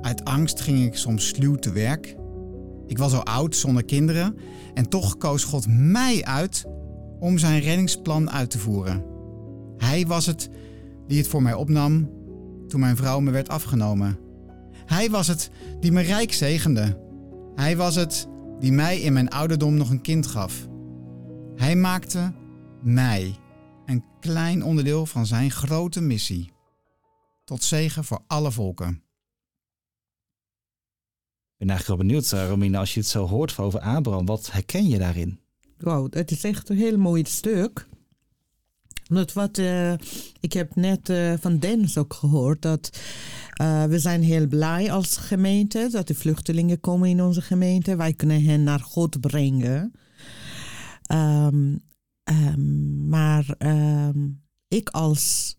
Uit 0.00 0.24
angst 0.24 0.60
ging 0.60 0.84
ik 0.84 0.96
soms 0.96 1.28
sluw 1.28 1.54
te 1.54 1.72
werk. 1.72 2.16
Ik 2.86 2.98
was 2.98 3.14
al 3.14 3.24
oud 3.24 3.56
zonder 3.56 3.84
kinderen 3.84 4.36
en 4.74 4.88
toch 4.88 5.16
koos 5.16 5.44
God 5.44 5.66
mij 5.68 6.24
uit 6.24 6.64
om 7.20 7.38
zijn 7.38 7.60
reddingsplan 7.60 8.30
uit 8.30 8.50
te 8.50 8.58
voeren. 8.58 9.04
Hij 9.76 10.06
was 10.06 10.26
het 10.26 10.50
die 11.06 11.18
het 11.18 11.28
voor 11.28 11.42
mij 11.42 11.54
opnam 11.54 12.10
toen 12.68 12.80
mijn 12.80 12.96
vrouw 12.96 13.20
me 13.20 13.30
werd 13.30 13.48
afgenomen. 13.48 14.18
Hij 14.86 15.10
was 15.10 15.26
het 15.26 15.50
die 15.80 15.92
me 15.92 16.00
rijk 16.00 16.32
zegende. 16.32 17.00
Hij 17.54 17.76
was 17.76 17.94
het 17.94 18.28
die 18.60 18.72
mij 18.72 19.00
in 19.00 19.12
mijn 19.12 19.28
ouderdom 19.28 19.74
nog 19.74 19.90
een 19.90 20.00
kind 20.00 20.26
gaf. 20.26 20.68
Hij 21.54 21.76
maakte 21.76 22.32
mij 22.82 23.34
een 23.86 24.04
klein 24.20 24.64
onderdeel 24.64 25.06
van 25.06 25.26
zijn 25.26 25.50
grote 25.50 26.00
missie 26.00 26.56
tot 27.48 27.64
zegen 27.64 28.04
voor 28.04 28.24
alle 28.26 28.52
volken. 28.52 29.02
Ik 31.52 31.66
ben 31.66 31.68
eigenlijk 31.68 32.00
wel 32.00 32.08
benieuwd, 32.08 32.32
eh, 32.32 32.48
Romina, 32.48 32.78
als 32.78 32.94
je 32.94 33.00
het 33.00 33.08
zo 33.08 33.26
hoort 33.26 33.58
over 33.58 33.80
Abraham, 33.80 34.26
wat 34.26 34.52
herken 34.52 34.88
je 34.88 34.98
daarin? 34.98 35.40
Wow, 35.78 36.14
het 36.14 36.30
is 36.30 36.44
echt 36.44 36.68
een 36.68 36.76
heel 36.76 36.98
mooi 36.98 37.24
stuk. 37.24 37.86
Omdat 39.08 39.32
wat, 39.32 39.58
uh, 39.58 39.92
ik 40.40 40.52
heb 40.52 40.74
net 40.74 41.08
uh, 41.08 41.34
van 41.40 41.58
Dennis 41.58 41.98
ook 41.98 42.14
gehoord 42.14 42.62
dat 42.62 43.00
uh, 43.60 43.84
we 43.84 43.98
zijn 43.98 44.22
heel 44.22 44.46
blij 44.46 44.92
als 44.92 45.16
gemeente 45.16 45.88
dat 45.90 46.06
de 46.06 46.14
vluchtelingen 46.14 46.80
komen 46.80 47.08
in 47.08 47.22
onze 47.22 47.42
gemeente. 47.42 47.96
Wij 47.96 48.12
kunnen 48.12 48.44
hen 48.44 48.62
naar 48.62 48.80
God 48.80 49.20
brengen. 49.20 49.92
Um, 51.12 51.80
um, 52.24 53.08
maar 53.08 53.54
um, 53.58 54.42
ik 54.68 54.88
als 54.88 55.56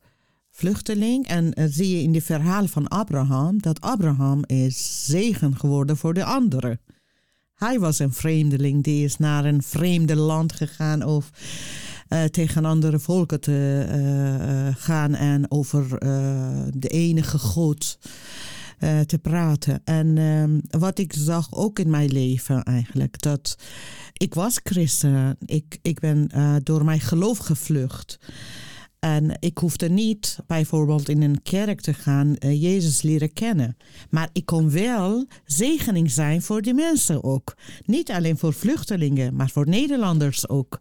vluchteling. 0.60 1.28
En 1.28 1.52
uh, 1.60 1.66
zie 1.70 1.98
je 1.98 2.04
in 2.04 2.12
de 2.12 2.22
verhalen 2.22 2.70
van 2.70 2.88
Abraham 2.88 3.62
dat 3.62 3.82
Abraham 3.82 4.44
is 4.46 5.06
zegen 5.06 5.58
geworden 5.58 5.98
voor 5.98 6.14
de 6.14 6.24
anderen. 6.24 6.80
Hij 7.56 7.80
was 7.80 8.00
een 8.00 8.14
vreemdeling 8.14 8.84
die 8.84 9.04
is 9.04 9.18
naar 9.18 9.46
een 9.46 9.64
vreemde 9.64 10.16
land 10.16 10.54
gegaan 10.54 11.04
of 11.04 11.30
uh, 12.10 12.24
tegen 12.24 12.66
andere 12.66 13.00
volken 13.00 13.40
te 13.40 13.88
uh, 13.90 14.76
gaan 14.76 15.16
en 15.16 15.52
over 15.52 16.00
de 16.80 16.88
enige 16.88 17.38
God 17.38 18.00
te 19.06 19.20
praten. 19.22 19.82
En 19.84 20.18
ehm, 20.18 20.80
wat 20.80 21.00
ik 21.00 21.14
zag 21.14 21.54
ook 21.54 21.80
in 21.80 21.90
mijn 21.90 22.12
leven 22.12 22.64
eigenlijk, 22.64 23.22
dat 23.22 23.58
ik 24.14 24.34
was 24.34 24.60
christen. 24.64 25.38
Ik, 25.46 25.80
ik 25.82 26.00
ben 26.00 26.30
door 26.64 26.86
mijn 26.86 27.00
geloof 27.00 27.38
gevlucht. 27.38 28.20
En 29.00 29.38
ik 29.40 29.58
hoefde 29.58 29.90
niet 29.90 30.40
bijvoorbeeld 30.48 31.10
in 31.10 31.22
een 31.22 31.42
kerk 31.42 31.82
te 31.82 31.94
gaan 31.94 32.36
uh, 32.40 32.62
Jezus 32.62 33.02
leren 33.02 33.34
kennen. 33.34 33.78
Maar 34.10 34.30
ik 34.34 34.46
kon 34.46 34.72
wel 34.72 35.26
zegening 35.46 36.12
zijn 36.12 36.42
voor 36.42 36.62
die 36.62 36.74
mensen 36.74 37.24
ook. 37.24 37.56
Niet 37.86 38.12
alleen 38.12 38.38
voor 38.38 38.54
vluchtelingen, 38.54 39.36
maar 39.36 39.50
voor 39.50 39.68
Nederlanders 39.68 40.50
ook. 40.50 40.80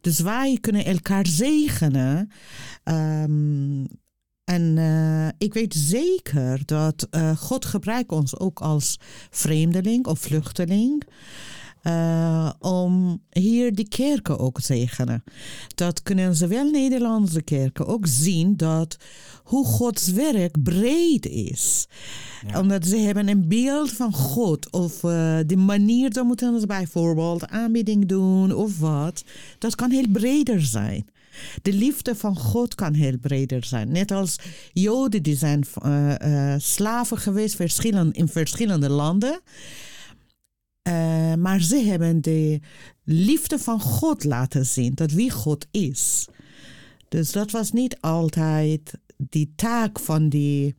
Dus 0.00 0.20
wij 0.20 0.58
kunnen 0.60 0.84
elkaar 0.84 1.26
zegenen. 1.26 2.30
Um, 2.84 3.86
en 4.44 4.76
uh, 4.76 5.28
ik 5.38 5.54
weet 5.54 5.74
zeker 5.74 6.62
dat 6.64 7.06
uh, 7.10 7.36
God 7.36 7.64
gebruikt 7.64 8.12
ons 8.12 8.38
ook 8.38 8.60
als 8.60 8.98
vreemdeling 9.30 10.06
of 10.06 10.18
vluchteling. 10.18 11.04
Uh, 11.82 12.50
om 12.58 13.22
hier 13.30 13.74
die 13.74 13.88
kerken 13.88 14.38
ook 14.38 14.60
te 14.60 14.66
zegenen. 14.66 15.24
Dat 15.74 16.02
kunnen 16.02 16.36
zowel 16.36 16.70
Nederlandse 16.70 17.42
kerken 17.42 17.86
ook 17.86 18.06
zien 18.06 18.56
dat 18.56 18.96
hoe 19.44 19.64
Gods 19.64 20.08
werk 20.08 20.62
breed 20.62 21.26
is. 21.26 21.86
Ja. 22.46 22.60
Omdat 22.60 22.86
ze 22.86 22.96
hebben 22.96 23.28
een 23.28 23.48
beeld 23.48 23.90
van 23.90 24.12
God 24.12 24.70
of 24.70 25.02
uh, 25.02 25.38
de 25.46 25.56
manier 25.56 26.10
dat 26.10 26.24
moeten 26.24 26.60
ze 26.60 26.66
bijvoorbeeld 26.66 27.48
aanbieding 27.48 28.06
doen 28.06 28.54
of 28.54 28.78
wat. 28.78 29.24
Dat 29.58 29.74
kan 29.74 29.90
heel 29.90 30.08
breder 30.12 30.60
zijn. 30.60 31.06
De 31.62 31.72
liefde 31.72 32.14
van 32.14 32.36
God 32.36 32.74
kan 32.74 32.94
heel 32.94 33.18
breder 33.18 33.64
zijn. 33.64 33.92
Net 33.92 34.10
als 34.10 34.36
Joden 34.72 35.22
die 35.22 35.36
zijn 35.36 35.64
uh, 35.84 36.54
slaven 36.58 37.18
geweest 37.18 37.56
verschillen, 37.56 38.12
in 38.12 38.28
verschillende 38.28 38.88
landen. 38.88 39.40
Uh, 40.88 41.08
Eh, 41.32 41.36
maar 41.36 41.60
ze 41.60 41.76
hebben 41.76 42.20
de 42.22 42.60
liefde 43.04 43.58
van 43.58 43.80
God 43.80 44.24
laten 44.24 44.66
zien, 44.66 44.94
dat 44.94 45.12
wie 45.12 45.30
God 45.30 45.66
is. 45.70 46.28
Dus 47.08 47.32
dat 47.32 47.50
was 47.50 47.72
niet 47.72 47.96
altijd 48.00 48.92
die 49.16 49.52
taak 49.56 49.98
van 50.00 50.28
die 50.28 50.74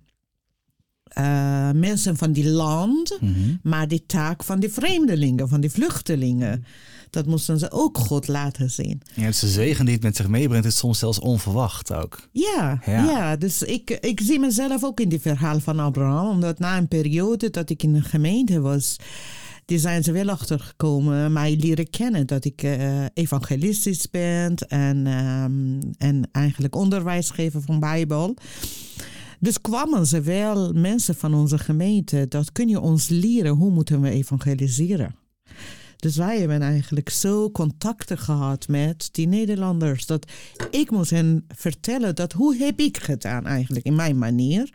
uh, 1.18 1.72
mensen 1.72 2.18
van 2.18 2.32
die 2.32 2.50
land, 2.50 3.18
Mhm. 3.22 3.56
maar 3.64 3.88
die 3.88 4.06
taak 4.06 4.44
van 4.44 4.60
die 4.60 4.70
vreemdelingen, 4.70 5.50
van 5.50 5.62
die 5.62 5.70
vluchtelingen. 5.72 6.66
Dat 7.10 7.26
moesten 7.26 7.60
ze 7.60 7.72
ook 7.72 7.98
God 7.98 8.28
laten 8.28 8.70
zien. 8.70 9.02
Ja, 9.16 9.26
de 9.28 9.32
zegen 9.48 9.86
die 9.86 9.94
het 9.94 10.04
met 10.04 10.16
zich 10.16 10.28
meebrengt, 10.28 10.66
is 10.66 10.78
soms 10.78 11.00
zelfs 11.00 11.20
onverwacht 11.20 11.94
ook. 11.94 12.30
Ja, 12.32 12.82
Ja. 12.86 13.04
ja. 13.06 13.36
dus 13.36 13.62
ik, 13.62 13.90
ik 13.90 14.20
zie 14.22 14.40
mezelf 14.40 14.84
ook 14.84 15.00
in 15.00 15.10
die 15.10 15.20
verhaal 15.22 15.60
van 15.60 15.80
Abraham. 15.80 16.30
Omdat 16.30 16.60
na 16.60 16.78
een 16.78 16.88
periode 16.88 17.50
dat 17.50 17.70
ik 17.70 17.84
in 17.84 17.96
een 17.96 18.04
gemeente 18.04 18.60
was, 18.60 18.96
die 19.66 19.80
zijn 19.80 20.04
ze 20.04 20.12
wel 20.12 20.30
achtergekomen, 20.30 21.34
mij 21.34 21.56
leren 21.56 21.90
kennen 21.90 22.28
dat 22.28 22.46
ik 22.46 22.64
eh, 22.64 23.06
evangelistisch 23.14 24.10
ben 24.10 24.56
en, 24.56 25.08
ehm, 25.08 25.82
en 25.98 26.30
eigenlijk 26.32 26.76
onderwijs 26.76 27.30
geven 27.30 27.62
van 27.62 27.80
Bijbel. 27.80 28.36
Dus 29.40 29.62
kwamen 29.62 30.08
ze 30.08 30.22
wel, 30.22 30.74
mensen 30.74 31.16
van 31.16 31.34
onze 31.34 31.58
gemeente, 31.58 32.26
dat 32.28 32.52
kun 32.52 32.68
je 32.68 32.80
ons 32.80 33.10
leren, 33.10 33.52
hoe 33.52 33.72
moeten 33.72 34.02
we 34.02 34.10
evangeliseren? 34.10 35.16
Dus 36.02 36.16
wij 36.16 36.40
hebben 36.40 36.62
eigenlijk 36.62 37.10
zo 37.10 37.52
contacten 37.52 38.18
gehad 38.18 38.68
met 38.68 39.10
die 39.12 39.28
Nederlanders. 39.28 40.06
Dat 40.06 40.32
ik 40.72 40.92
moest 40.92 41.10
hen 41.10 41.46
vertellen 41.56 42.16
dat 42.16 42.34
hoe 42.34 42.56
heb 42.56 42.80
ik 42.80 42.98
gedaan 42.98 43.46
eigenlijk 43.46 43.86
in 43.86 43.96
mijn 43.96 44.18
manier. 44.18 44.74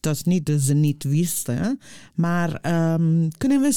Dat 0.00 0.24
niet 0.24 0.46
dat 0.46 0.60
ze 0.60 0.74
niet 0.74 1.04
wisten. 1.04 1.80
Maar 2.14 2.54
ehm, 2.54 3.28
kunnen 3.36 3.60
we 3.60 3.72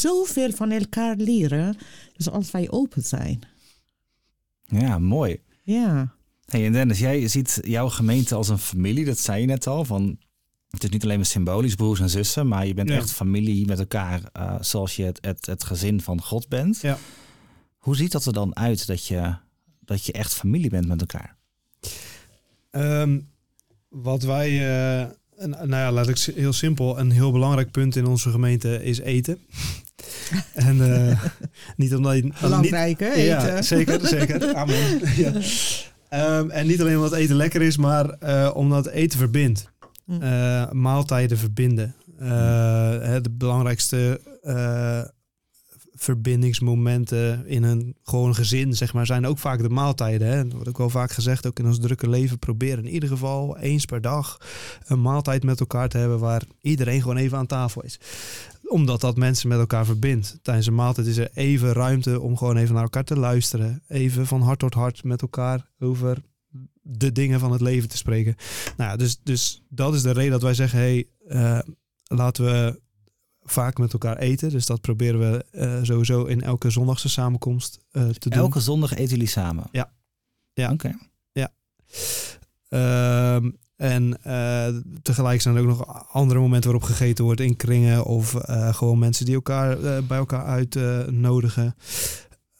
zoveel 0.00 0.50
van 0.50 0.70
elkaar 0.70 1.16
leren. 1.16 1.76
Dus 2.16 2.30
als 2.30 2.50
wij 2.50 2.70
open 2.70 3.02
zijn. 3.02 3.40
Ja, 4.64 4.98
mooi. 4.98 5.40
Ja. 5.62 6.14
Hey, 6.44 6.66
en 6.66 6.72
Dennis, 6.72 6.98
jij 6.98 7.28
ziet 7.28 7.58
jouw 7.62 7.88
gemeente 7.88 8.34
als 8.34 8.48
een 8.48 8.58
familie, 8.58 9.04
dat 9.04 9.18
zei 9.18 9.40
je 9.40 9.46
net 9.46 9.66
al. 9.66 9.84
Van, 9.84 10.18
het 10.70 10.84
is 10.84 10.90
niet 10.90 11.04
alleen 11.04 11.16
maar 11.16 11.26
symbolisch 11.26 11.74
broers 11.74 12.00
en 12.00 12.10
zussen, 12.10 12.48
maar 12.48 12.66
je 12.66 12.74
bent 12.74 12.88
Ja. 12.88 12.94
echt 12.96 13.12
familie 13.12 13.66
met 13.66 13.78
elkaar 13.78 14.20
eh, 14.32 14.54
zoals 14.60 14.96
je 14.96 15.02
het, 15.04 15.18
het, 15.20 15.46
het 15.46 15.64
gezin 15.64 16.00
van 16.00 16.22
God 16.22 16.48
bent. 16.48 16.80
Ja. 16.80 16.98
Hoe 17.78 17.96
ziet 17.96 18.12
dat 18.12 18.24
er 18.24 18.32
dan 18.32 18.56
uit 18.56 18.86
dat 18.86 19.06
je, 19.06 19.34
dat 19.84 20.06
je 20.06 20.12
echt 20.12 20.34
familie 20.34 20.70
bent 20.70 20.88
met 20.88 21.00
elkaar? 21.00 21.36
Ehm, 22.70 23.20
wat 23.88 24.22
wij, 24.22 24.48
eh, 24.50 25.06
nou 25.46 25.68
ja, 25.70 25.92
laat 25.92 26.08
ik 26.08 26.18
heel 26.18 26.52
simpel, 26.52 26.98
een 26.98 27.10
heel 27.10 27.32
belangrijk 27.32 27.70
punt 27.70 27.96
in 27.96 28.06
onze 28.06 28.30
gemeente 28.30 28.84
is 28.84 28.98
eten. 28.98 29.38
en 30.54 31.06
eh, 31.08 31.24
niet 31.76 31.94
omdat 31.94 32.16
je... 32.16 32.22
niet, 32.22 32.40
Belangrijk 32.40 33.00
hè, 33.00 33.12
eten. 33.12 33.24
Ja, 33.24 33.62
zeker, 33.62 34.06
zeker. 34.06 34.54
Amen. 34.54 35.00
ja. 35.22 35.32
Ehm, 36.08 36.50
en 36.50 36.66
niet 36.66 36.80
alleen 36.80 36.96
omdat 36.96 37.12
eten 37.12 37.36
lekker 37.36 37.62
is, 37.62 37.76
maar 37.76 38.10
eh, 38.10 38.50
omdat 38.54 38.86
eten 38.88 39.18
verbindt. 39.18 39.68
Mm. 40.10 40.22
Eh, 40.22 40.70
maaltijden 40.70 41.38
verbinden. 41.38 41.94
Eh, 42.18 43.16
de 43.22 43.30
belangrijkste 43.30 44.20
eh, 44.42 45.02
verbindingsmomenten 45.92 47.46
in 47.46 47.62
een 47.62 47.96
gewoon 48.02 48.34
gezin, 48.34 48.74
zeg 48.74 48.92
maar, 48.92 49.06
zijn 49.06 49.26
ook 49.26 49.38
vaak 49.38 49.62
de 49.62 49.68
maaltijden. 49.68 50.28
Hè. 50.28 50.42
Dat 50.42 50.52
wordt 50.52 50.68
ook 50.68 50.78
wel 50.78 50.90
vaak 50.90 51.10
gezegd, 51.10 51.46
ook 51.46 51.58
in 51.58 51.66
ons 51.66 51.80
drukke 51.80 52.08
leven, 52.08 52.38
proberen 52.38 52.84
in 52.84 52.92
ieder 52.92 53.08
geval 53.08 53.58
eens 53.58 53.84
per 53.84 54.00
dag 54.00 54.40
een 54.86 55.02
maaltijd 55.02 55.42
met 55.42 55.60
elkaar 55.60 55.88
te 55.88 55.98
hebben 55.98 56.18
waar 56.18 56.42
iedereen 56.60 57.00
gewoon 57.00 57.16
even 57.16 57.38
aan 57.38 57.46
tafel 57.46 57.82
is 57.82 57.98
omdat 58.70 59.00
dat 59.00 59.16
mensen 59.16 59.48
met 59.48 59.58
elkaar 59.58 59.84
verbindt. 59.84 60.38
Tijdens 60.42 60.66
een 60.66 60.74
maaltijd 60.74 61.06
is 61.06 61.16
er 61.16 61.30
even 61.34 61.72
ruimte 61.72 62.20
om 62.20 62.36
gewoon 62.36 62.56
even 62.56 62.74
naar 62.74 62.82
elkaar 62.82 63.04
te 63.04 63.18
luisteren. 63.18 63.82
Even 63.88 64.26
van 64.26 64.42
hart 64.42 64.58
tot 64.58 64.74
hart 64.74 65.04
met 65.04 65.22
elkaar 65.22 65.66
over 65.78 66.22
de 66.82 67.12
dingen 67.12 67.40
van 67.40 67.52
het 67.52 67.60
leven 67.60 67.88
te 67.88 67.96
spreken. 67.96 68.34
Nou 68.76 68.90
ja, 68.90 68.96
dus, 68.96 69.20
dus 69.22 69.62
dat 69.68 69.94
is 69.94 70.02
de 70.02 70.12
reden 70.12 70.30
dat 70.30 70.42
wij 70.42 70.54
zeggen, 70.54 70.78
hey, 70.78 71.06
eh, 71.28 71.58
laten 72.04 72.44
we 72.44 72.80
vaak 73.42 73.78
met 73.78 73.92
elkaar 73.92 74.16
eten. 74.16 74.50
Dus 74.50 74.66
dat 74.66 74.80
proberen 74.80 75.20
we 75.20 75.44
eh, 75.50 75.78
sowieso 75.82 76.24
in 76.24 76.42
elke 76.42 76.70
zondagse 76.70 77.08
samenkomst 77.08 77.80
eh, 77.90 78.08
te 78.08 78.28
doen. 78.28 78.38
Elke 78.38 78.60
zondag 78.60 78.92
eten 78.92 79.08
jullie 79.08 79.26
samen? 79.26 79.64
Ja. 79.72 79.92
Ja. 80.52 80.72
Oké. 80.72 80.96
Ehm, 82.68 83.50
en 83.76 84.18
tegelijk 85.02 85.40
zijn 85.40 85.56
er 85.56 85.60
ook 85.60 85.68
nog 85.68 86.12
andere 86.12 86.40
momenten 86.40 86.70
waarop 86.70 86.88
gegeten 86.88 87.24
wordt 87.24 87.40
in 87.40 87.56
kringen 87.56 88.04
of 88.04 88.36
gewoon 88.70 88.98
mensen 88.98 89.24
die 89.24 89.34
elkaar 89.34 89.78
bij 90.04 90.18
elkaar 90.18 90.44
uitnodigen. 90.44 91.74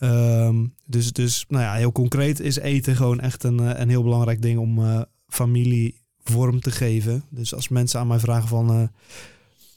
Ehm, 0.00 0.66
dus, 0.86 1.12
dus 1.12 1.44
nou 1.48 1.62
ja, 1.64 1.74
heel 1.74 1.92
concreet 1.92 2.40
is 2.40 2.56
eten 2.56 2.96
gewoon 2.96 3.20
echt 3.20 3.44
een, 3.44 3.60
eh, 3.60 3.80
een 3.80 3.88
heel 3.88 4.02
belangrijk 4.02 4.42
ding 4.42 4.58
om 4.58 4.84
eh, 4.84 5.00
familie 5.28 6.00
vorm 6.22 6.60
te 6.60 6.70
geven. 6.70 7.24
Dus 7.30 7.54
als 7.54 7.68
mensen 7.68 8.00
aan 8.00 8.06
mij 8.06 8.18
vragen 8.18 8.48
van 8.48 8.70
eh, 8.70 8.82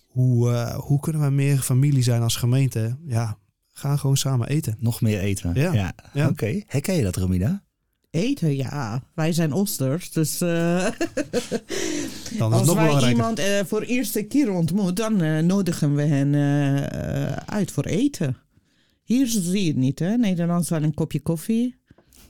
hoe, 0.07 0.51
eh, 0.51 0.75
hoe 0.75 0.99
kunnen 0.99 1.21
we 1.21 1.29
meer 1.29 1.57
familie 1.57 2.03
zijn 2.03 2.21
als 2.21 2.35
gemeente? 2.35 2.97
Ja, 3.05 3.37
ga 3.71 3.95
gewoon 3.97 4.17
samen 4.17 4.47
eten. 4.47 4.75
Nog 4.79 5.01
meer 5.01 5.19
eten. 5.19 5.51
Ja. 5.53 5.93
Ja. 6.13 6.27
Oké. 6.27 6.61
Herken 6.67 6.95
je 6.95 7.03
dat, 7.03 7.15
Romina? 7.15 7.63
Eten, 8.09 8.55
ja. 8.55 9.03
Wij 9.15 9.33
zijn 9.33 9.53
Oosters, 9.53 10.11
dus... 10.11 10.41
eh, 10.41 10.47
Dan 12.37 12.53
is 12.53 12.59
Als 12.59 12.67
het 12.67 12.77
nog 12.77 12.99
wij 13.01 13.09
iemand 13.09 13.39
eh, 13.39 13.59
voor 13.65 13.79
de 13.79 13.85
eerste 13.85 14.23
keer 14.23 14.51
ontmoet, 14.51 14.95
dan 14.95 15.45
nodigen 15.45 15.95
we 15.95 16.01
hen 16.01 16.35
uit 17.45 17.71
voor 17.71 17.85
eten. 17.85 18.37
Hier 19.03 19.27
zie 19.27 19.61
je 19.61 19.67
het 19.67 19.75
niet, 19.75 19.99
hè? 19.99 20.17
Nederlands 20.17 20.69
wel 20.69 20.83
een 20.83 20.93
kopje 20.93 21.19
koffie. 21.19 21.75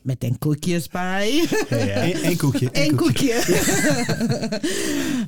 Met 0.01 0.23
een 0.23 0.37
koekjes 0.37 0.87
bij. 0.87 1.45
Eén 1.69 2.13
één 2.13 2.37
koekje. 2.37 2.69
Eén 2.71 2.95
koekje. 2.95 3.43
koekje. 3.45 4.59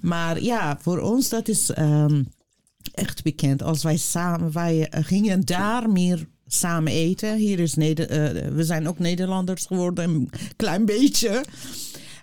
maar 0.11 0.41
ja, 0.41 0.77
voor 0.81 0.99
ons 0.99 1.29
dat 1.29 1.47
is 1.47 1.69
ehm, 1.69 2.23
echt 2.93 3.23
bekend. 3.23 3.63
Als 3.63 3.83
wij 3.83 3.97
samen, 3.97 4.51
wij 4.51 4.89
eh, 4.89 5.03
gingen 5.03 5.45
daar 5.45 5.89
meer 5.89 6.27
samen 6.47 6.91
eten. 6.91 7.37
Hier 7.37 7.59
is 7.59 7.75
Neder 7.75 8.09
eh, 8.09 8.51
we 8.51 8.63
zijn 8.63 8.87
ook 8.87 8.99
Nederlanders 8.99 9.65
geworden, 9.65 10.09
een 10.09 10.29
klein 10.55 10.85
beetje. 10.85 11.43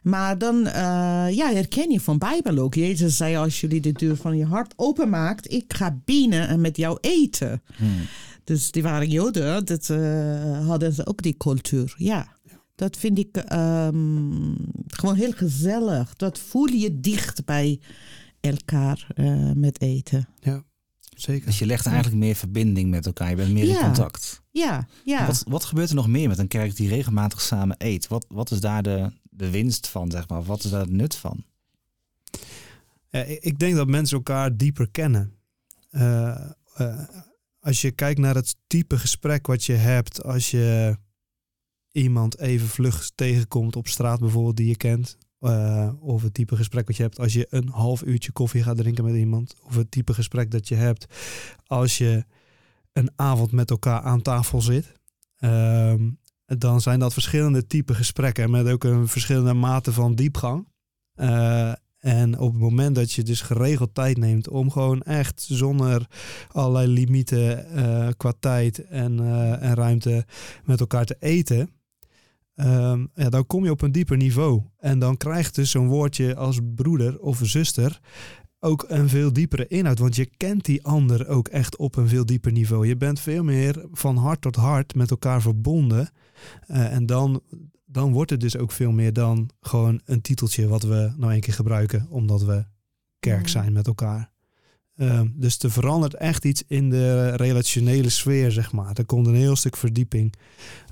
Maar 0.03 0.39
dan 0.39 0.67
eh, 0.67 1.27
ja, 1.31 1.53
herken 1.53 1.91
je 1.91 2.01
van 2.01 2.19
Bijbel 2.19 2.59
ook. 2.59 2.75
Jezus 2.75 3.17
zei, 3.17 3.37
als 3.37 3.61
jullie 3.61 3.81
de 3.81 3.93
deur 3.93 4.17
van 4.17 4.37
je 4.37 4.45
hart 4.45 4.73
openmaakt, 4.77 5.53
ik 5.53 5.65
ga 5.75 5.99
binnen 6.05 6.49
en 6.49 6.61
met 6.61 6.77
jou 6.77 6.99
eten. 7.01 7.63
Hmm. 7.77 8.01
Dus 8.53 8.71
die 8.71 8.83
waren 8.83 9.09
Joden, 9.09 9.65
dat 9.65 9.91
eh, 9.91 10.67
hadden 10.67 10.93
ze 10.93 11.07
ook 11.07 11.23
die 11.23 11.37
cultuur. 11.37 11.95
Ja, 11.97 12.37
dat 12.75 12.97
vind 12.97 13.19
ik 13.19 13.37
ehm, 13.37 14.55
gewoon 14.87 15.15
heel 15.15 15.33
gezellig. 15.33 16.17
Dat 16.17 16.39
voel 16.39 16.67
je 16.67 17.01
dicht 17.01 17.45
bij 17.45 17.81
elkaar 18.41 19.07
eh, 19.15 19.51
met 19.53 19.81
eten. 19.81 20.29
Zeker. 21.17 21.47
Dus 21.47 21.59
je 21.59 21.67
legt 21.67 21.87
eigenlijk 21.87 22.17
meer 22.17 22.35
verbinding 22.35 22.91
met 22.91 23.07
elkaar. 23.07 23.31
Je 23.31 23.37
bent 23.37 23.53
meer 23.53 23.63
in 23.65 23.69
Ja. 23.69 23.81
contact. 23.81 24.43
Ja, 24.51 24.87
ja. 25.05 25.27
Wat, 25.27 25.45
wat 25.49 25.65
gebeurt 25.65 25.89
er 25.89 25.95
nog 25.95 26.09
meer 26.09 26.29
met 26.29 26.39
een 26.39 26.49
kerk 26.49 26.77
die 26.77 26.89
regelmatig 26.89 27.41
samen 27.41 27.77
eet? 27.79 28.09
Wat, 28.09 28.25
wat 28.29 28.51
is 28.51 28.61
daar 28.61 28.83
de, 28.83 29.13
de 29.23 29.51
winst 29.51 29.89
van, 29.89 30.11
zeg 30.11 30.29
maar? 30.29 30.43
Wat 30.43 30.65
is 30.65 30.71
daar 30.71 30.81
het 30.81 30.91
nut 30.91 31.15
van? 31.17 31.45
Ja, 33.09 33.21
ik 33.23 33.43
ik 33.45 33.59
denk 33.59 33.77
dat 33.77 33.89
mensen 33.89 34.17
elkaar 34.17 34.57
dieper 34.57 34.91
kennen. 34.91 35.33
Eh, 35.91 36.51
eh, 36.75 36.99
als 37.63 37.81
je 37.81 37.91
kijkt 37.91 38.21
naar 38.21 38.35
het 38.35 38.57
type 38.67 38.99
gesprek 38.99 39.47
wat 39.47 39.65
je 39.65 39.73
hebt 39.73 40.25
als 40.25 40.51
je 40.51 40.97
iemand 41.93 42.39
even 42.39 42.69
vlug 42.69 43.11
tegenkomt 43.15 43.77
op 43.77 43.89
straat 43.89 44.21
bijvoorbeeld 44.21 44.57
die 44.57 44.69
je 44.69 44.77
kent. 44.77 45.19
eh, 45.39 45.93
of 46.01 46.23
het 46.23 46.35
type 46.35 46.57
gesprek 46.57 46.87
wat 46.87 46.97
je 46.97 47.03
hebt 47.03 47.19
als 47.19 47.33
je 47.33 47.47
een 47.51 47.69
half 47.69 48.03
uurtje 48.03 48.33
koffie 48.33 48.63
gaat 48.63 48.77
drinken 48.77 49.05
met 49.05 49.15
iemand. 49.15 49.55
Of 49.63 49.75
het 49.75 49.91
type 49.91 50.15
gesprek 50.15 50.51
dat 50.51 50.69
je 50.69 50.75
hebt 50.75 51.07
als 51.67 51.99
je 51.99 52.25
een 52.93 53.11
avond 53.17 53.53
met 53.53 53.71
elkaar 53.71 54.01
aan 54.01 54.23
tafel 54.23 54.61
zit. 54.61 54.93
Ehm, 55.37 56.11
dan 56.45 56.81
zijn 56.81 56.99
dat 56.99 57.13
verschillende 57.13 57.67
type 57.67 57.95
gesprekken 57.95 58.51
met 58.51 58.69
ook 58.69 58.85
een 58.85 59.09
verschillende 59.09 59.53
mate 59.53 59.93
van 59.93 60.15
diepgang. 60.15 60.69
Eh, 61.15 61.73
en 62.03 62.39
op 62.39 62.53
het 62.53 62.61
moment 62.61 62.95
dat 62.95 63.13
je 63.13 63.23
dus 63.23 63.41
geregeld 63.41 63.95
tijd 63.95 64.19
neemt 64.19 64.49
om 64.49 64.71
gewoon 64.71 65.03
echt 65.03 65.47
zonder 65.49 66.07
allerlei 66.49 66.93
limieten 66.93 67.67
eh, 67.69 68.09
qua 68.17 68.33
tijd 68.41 68.87
en, 68.87 69.21
eh, 69.21 69.63
en 69.63 69.75
ruimte 69.75 70.25
met 70.65 70.81
elkaar 70.81 71.05
te 71.05 71.17
eten, 71.19 71.71
ehm, 72.55 73.07
ja, 73.15 73.29
dan 73.29 73.47
kom 73.47 73.65
je 73.65 73.71
op 73.71 73.83
een 73.83 73.93
dieper 73.93 74.17
niveau. 74.17 74.63
En 74.79 74.99
dan 74.99 75.17
krijgt 75.17 75.55
dus 75.55 75.71
zo'n 75.71 75.89
woordje 75.89 76.37
als 76.37 76.59
broeder 76.75 77.21
of 77.21 77.41
zuster 77.43 78.01
ook 78.65 78.85
een 78.89 79.09
veel 79.09 79.33
diepere 79.33 79.67
inhoud. 79.67 79.99
Want 79.99 80.17
je 80.17 80.31
kent 80.37 80.65
die 80.65 80.85
ander 80.85 81.29
ook 81.29 81.49
echt 81.49 81.77
op 81.77 81.97
een 81.97 82.09
veel 82.09 82.27
dieper 82.27 82.53
niveau. 82.53 82.87
Je 82.87 82.97
bent 82.97 83.21
veel 83.21 83.45
meer 83.45 83.87
van 83.93 84.17
hart 84.17 84.41
tot 84.41 84.57
hart 84.57 84.95
met 84.95 85.11
elkaar 85.11 85.43
verbonden. 85.43 86.11
Eh, 86.67 86.95
en 86.95 87.07
dan, 87.07 87.43
dan 87.93 88.13
wordt 88.13 88.31
het 88.31 88.41
dus 88.41 88.57
ook 88.57 88.73
veel 88.73 88.91
meer 88.93 89.13
dan 89.13 89.51
gewoon 89.61 90.01
een 90.05 90.21
titeltje 90.21 90.69
wat 90.69 90.83
we 90.83 91.13
nou 91.17 91.33
een 91.35 91.41
keer 91.41 91.55
gebruiken 91.55 92.07
omdat 92.11 92.43
we 92.43 92.65
kerk 93.19 93.41
Mhm. 93.41 93.49
zijn 93.49 93.73
met 93.73 93.87
elkaar. 93.87 94.31
Ehm, 94.97 95.29
dus 95.35 95.59
er 95.59 95.71
verandert 95.71 96.15
echt 96.15 96.45
iets 96.45 96.63
in 96.67 96.91
de 96.91 97.37
relationele 97.37 98.09
sfeer, 98.09 98.51
zeg 98.51 98.73
maar. 98.73 98.91
Er 98.99 99.05
komt 99.07 99.27
een 99.27 99.35
heel 99.35 99.57
stuk 99.57 99.77
verdieping 99.77 100.35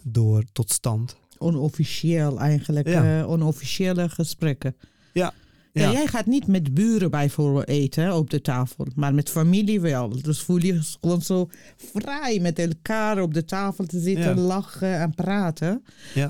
door 0.03 0.45
tot 0.53 0.71
stand. 0.73 1.17
Onofficieel 1.39 2.39
eigenlijk, 2.41 2.89
Ja. 2.89 3.21
eh, 3.21 3.29
onofficiële 3.31 4.09
gesprekken. 4.09 4.77
Ja, 5.13 5.33
Ja. 5.72 5.83
ja. 5.83 5.92
jij 5.92 6.06
gaat 6.06 6.26
niet 6.26 6.46
met 6.46 6.74
buren 6.74 7.11
bijvoorbeeld 7.11 7.68
eten 7.68 8.14
op 8.16 8.30
de 8.30 8.40
tafel, 8.40 8.87
maar 8.94 9.14
met 9.14 9.30
familie 9.30 9.80
wel. 9.80 10.22
Dus 10.22 10.40
voel 10.40 10.59
je 10.64 10.78
gewoon 11.00 11.22
zo 11.22 11.48
vrij 11.76 12.38
met 12.40 12.59
elkaar 12.59 13.22
op 13.22 13.35
de 13.35 13.44
tafel 13.44 13.87
te 13.87 14.00
zitten, 14.00 14.24
Ja. 14.24 14.35
lachen 14.35 14.98
en 14.98 15.14
praten. 15.14 15.83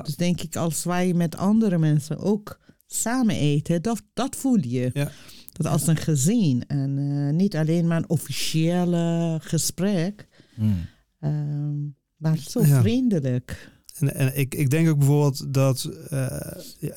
Dus 0.03 0.17
denk 0.17 0.41
ik, 0.41 0.57
als 0.57 0.85
wij 0.85 1.13
met 1.13 1.37
andere 1.37 1.79
mensen 1.79 2.19
ook 2.19 2.61
samen 2.87 3.35
eten, 3.35 3.83
dat, 3.83 4.03
dat 4.13 4.37
voel 4.37 4.59
je. 4.67 5.09
Dat 5.53 5.67
als 5.67 5.87
een 5.87 5.97
gezin 5.97 6.65
en 6.67 6.99
eh, 6.99 7.35
niet 7.35 7.57
alleen 7.57 7.87
maar 7.87 7.97
een 7.97 8.09
officiële 8.09 9.39
gesprek, 9.43 10.29
Hmm. 10.55 10.87
ehm, 11.21 11.79
maar 12.17 12.37
zo 12.39 12.63
vriendelijk. 12.63 13.71
En, 14.01 14.15
en 14.15 14.39
ik, 14.39 14.55
ik 14.55 14.71
denk 14.71 14.89
ook 14.89 14.99
bijvoorbeeld 14.99 15.55
dat 15.55 15.91
eh, 16.11 16.27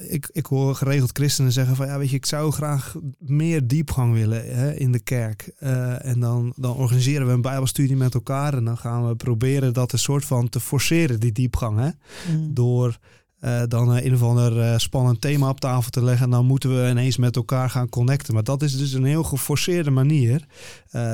ik, 0.07 0.29
ik 0.31 0.45
hoor 0.45 0.75
geregeld 0.75 1.11
christenen 1.13 1.51
zeggen 1.51 1.75
van 1.75 1.87
ja, 1.87 1.97
weet 1.97 2.09
je, 2.09 2.15
ik 2.15 2.25
zou 2.25 2.51
graag 2.51 2.95
meer 3.17 3.67
diepgang 3.67 4.13
willen 4.13 4.55
hè, 4.55 4.73
in 4.73 4.91
de 4.91 4.99
kerk. 4.99 5.51
Eh, 5.57 6.05
en 6.05 6.19
dan, 6.19 6.53
dan 6.55 6.75
organiseren 6.75 7.27
we 7.27 7.33
een 7.33 7.41
Bijbelstudie 7.41 7.95
met 7.95 8.13
elkaar 8.13 8.53
en 8.53 8.65
dan 8.65 8.77
gaan 8.77 9.07
we 9.07 9.15
proberen 9.15 9.73
dat 9.73 9.91
een 9.91 9.99
soort 9.99 10.25
van 10.25 10.49
te 10.49 10.59
forceren, 10.59 11.19
die 11.19 11.31
diepgang. 11.31 11.79
Hè? 11.79 11.89
Mm. 12.35 12.53
Door 12.53 12.97
eh, 13.39 13.61
dan 13.67 13.89
een 13.89 14.13
of 14.13 14.23
ander 14.23 14.79
spannend 14.79 15.21
thema 15.21 15.49
op 15.49 15.59
tafel 15.59 15.91
te 15.91 16.03
leggen. 16.03 16.25
En 16.25 16.31
dan 16.31 16.45
moeten 16.45 16.83
we 16.83 16.89
ineens 16.89 17.17
met 17.17 17.35
elkaar 17.35 17.69
gaan 17.69 17.89
connecten. 17.89 18.33
Maar 18.33 18.43
dat 18.43 18.61
is 18.61 18.77
dus 18.77 18.93
een 18.93 19.03
heel 19.03 19.23
geforceerde 19.23 19.91
manier. 19.91 20.45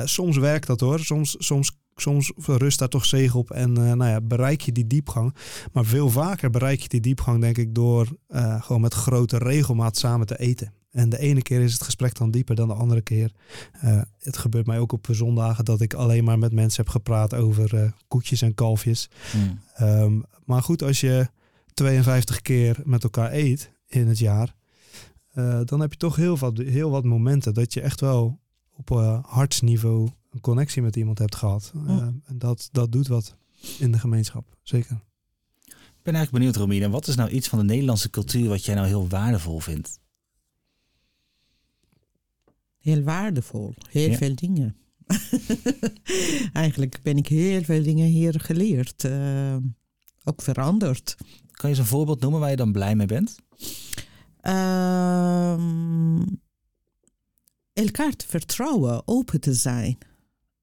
Soms 0.04 0.36
werkt 0.36 0.66
dat 0.66 0.80
hoor. 0.80 1.00
Soms, 1.00 1.36
soms, 1.38 1.78
soms 1.96 2.32
rust 2.36 2.78
daar 2.78 2.88
toch 2.88 3.04
zegen 3.04 3.38
op. 3.38 3.50
En 3.50 3.76
eh, 3.76 3.92
nou 3.92 4.10
ja, 4.10 4.20
bereik 4.20 4.60
je 4.60 4.72
die 4.72 4.86
diepgang. 4.86 5.34
Maar 5.72 5.84
veel 5.84 6.10
vaker 6.10 6.50
bereik 6.50 6.80
je 6.80 6.88
die 6.88 7.00
diepgang 7.00 7.40
denk 7.40 7.58
ik 7.58 7.74
door 7.74 8.08
eh, 8.26 8.62
gewoon 8.62 8.80
met 8.80 8.94
grote 8.94 9.38
regelmaat 9.38 9.96
samen 9.96 10.26
te 10.26 10.38
eten. 10.38 10.72
En 10.90 11.08
de 11.08 11.18
ene 11.18 11.42
keer 11.42 11.60
is 11.60 11.72
het 11.72 11.82
gesprek 11.82 12.14
dan 12.14 12.30
dieper 12.30 12.54
dan 12.54 12.68
de 12.68 12.74
andere 12.74 13.00
keer. 13.00 13.32
Eh, 13.72 14.00
het 14.18 14.36
gebeurt 14.36 14.66
mij 14.66 14.78
ook 14.78 14.92
op 14.92 15.06
zondagen 15.10 15.64
dat 15.64 15.80
ik 15.80 15.94
alleen 15.94 16.24
maar 16.24 16.38
met 16.38 16.52
mensen 16.52 16.82
heb 16.82 16.92
gepraat 16.92 17.34
over 17.34 17.94
koetjes 18.08 18.42
en 18.42 18.54
kalfjes. 18.54 19.10
Hmm. 19.30 19.60
Ehm, 19.74 20.20
maar 20.44 20.62
goed, 20.62 20.82
als 20.82 21.00
je 21.00 21.28
52 21.74 22.42
keer 22.42 22.80
met 22.84 23.02
elkaar 23.02 23.32
eet 23.32 23.70
in 23.86 24.08
het 24.08 24.18
jaar, 24.18 24.54
dan 25.64 25.80
heb 25.80 25.92
je 25.92 25.98
toch 25.98 26.16
heel 26.16 26.38
wat, 26.38 26.58
heel 26.58 26.90
wat 26.90 27.04
momenten 27.04 27.54
dat 27.54 27.72
je 27.72 27.80
echt 27.80 28.00
wel 28.00 28.40
op 28.76 28.88
hartsniveau 29.26 30.08
een 30.30 30.40
connectie 30.40 30.82
met 30.82 30.96
iemand 30.96 31.18
hebt 31.18 31.34
gehad. 31.36 31.72
Ja. 31.74 31.80
Eh, 31.86 32.02
en 32.02 32.38
dat, 32.38 32.68
dat 32.72 32.92
doet 32.92 33.06
wat 33.06 33.36
in 33.78 33.92
de 33.92 33.98
gemeenschap, 33.98 34.56
zeker. 34.62 35.00
Ik 35.66 36.06
ben 36.06 36.14
eigenlijk 36.14 36.30
benieuwd, 36.44 36.56
Romina. 36.56 36.88
Wat 36.90 37.06
is 37.08 37.14
nou 37.16 37.30
iets 37.30 37.48
van 37.48 37.58
de 37.58 37.64
Nederlandse 37.64 38.10
cultuur 38.10 38.48
wat 38.48 38.64
jij 38.64 38.74
nou 38.74 38.86
heel 38.86 39.08
waardevol 39.08 39.58
vindt? 39.58 39.98
Heel 42.78 43.02
waardevol. 43.02 43.74
Heel 43.90 44.10
Ja. 44.10 44.16
veel 44.16 44.34
dingen. 44.34 44.76
Eigenlijk 46.52 47.00
ben 47.02 47.16
ik 47.16 47.26
heel 47.26 47.62
veel 47.62 47.82
dingen 47.82 48.06
hier 48.06 48.40
geleerd. 48.40 49.04
eh, 49.04 49.56
ook 50.24 50.42
veranderd. 50.42 51.16
Kan 51.50 51.70
je 51.70 51.76
eens 51.76 51.78
een 51.78 51.90
voorbeeld 51.90 52.20
noemen 52.20 52.40
waar 52.40 52.50
je 52.50 52.56
dan 52.56 52.72
blij 52.72 52.94
mee 52.96 53.06
bent? 53.06 53.36
Ehm, 54.40 56.22
elkaar 57.72 58.12
te 58.16 58.26
vertrouwen, 58.28 59.02
open 59.08 59.40
te 59.40 59.54
zijn. 59.54 59.98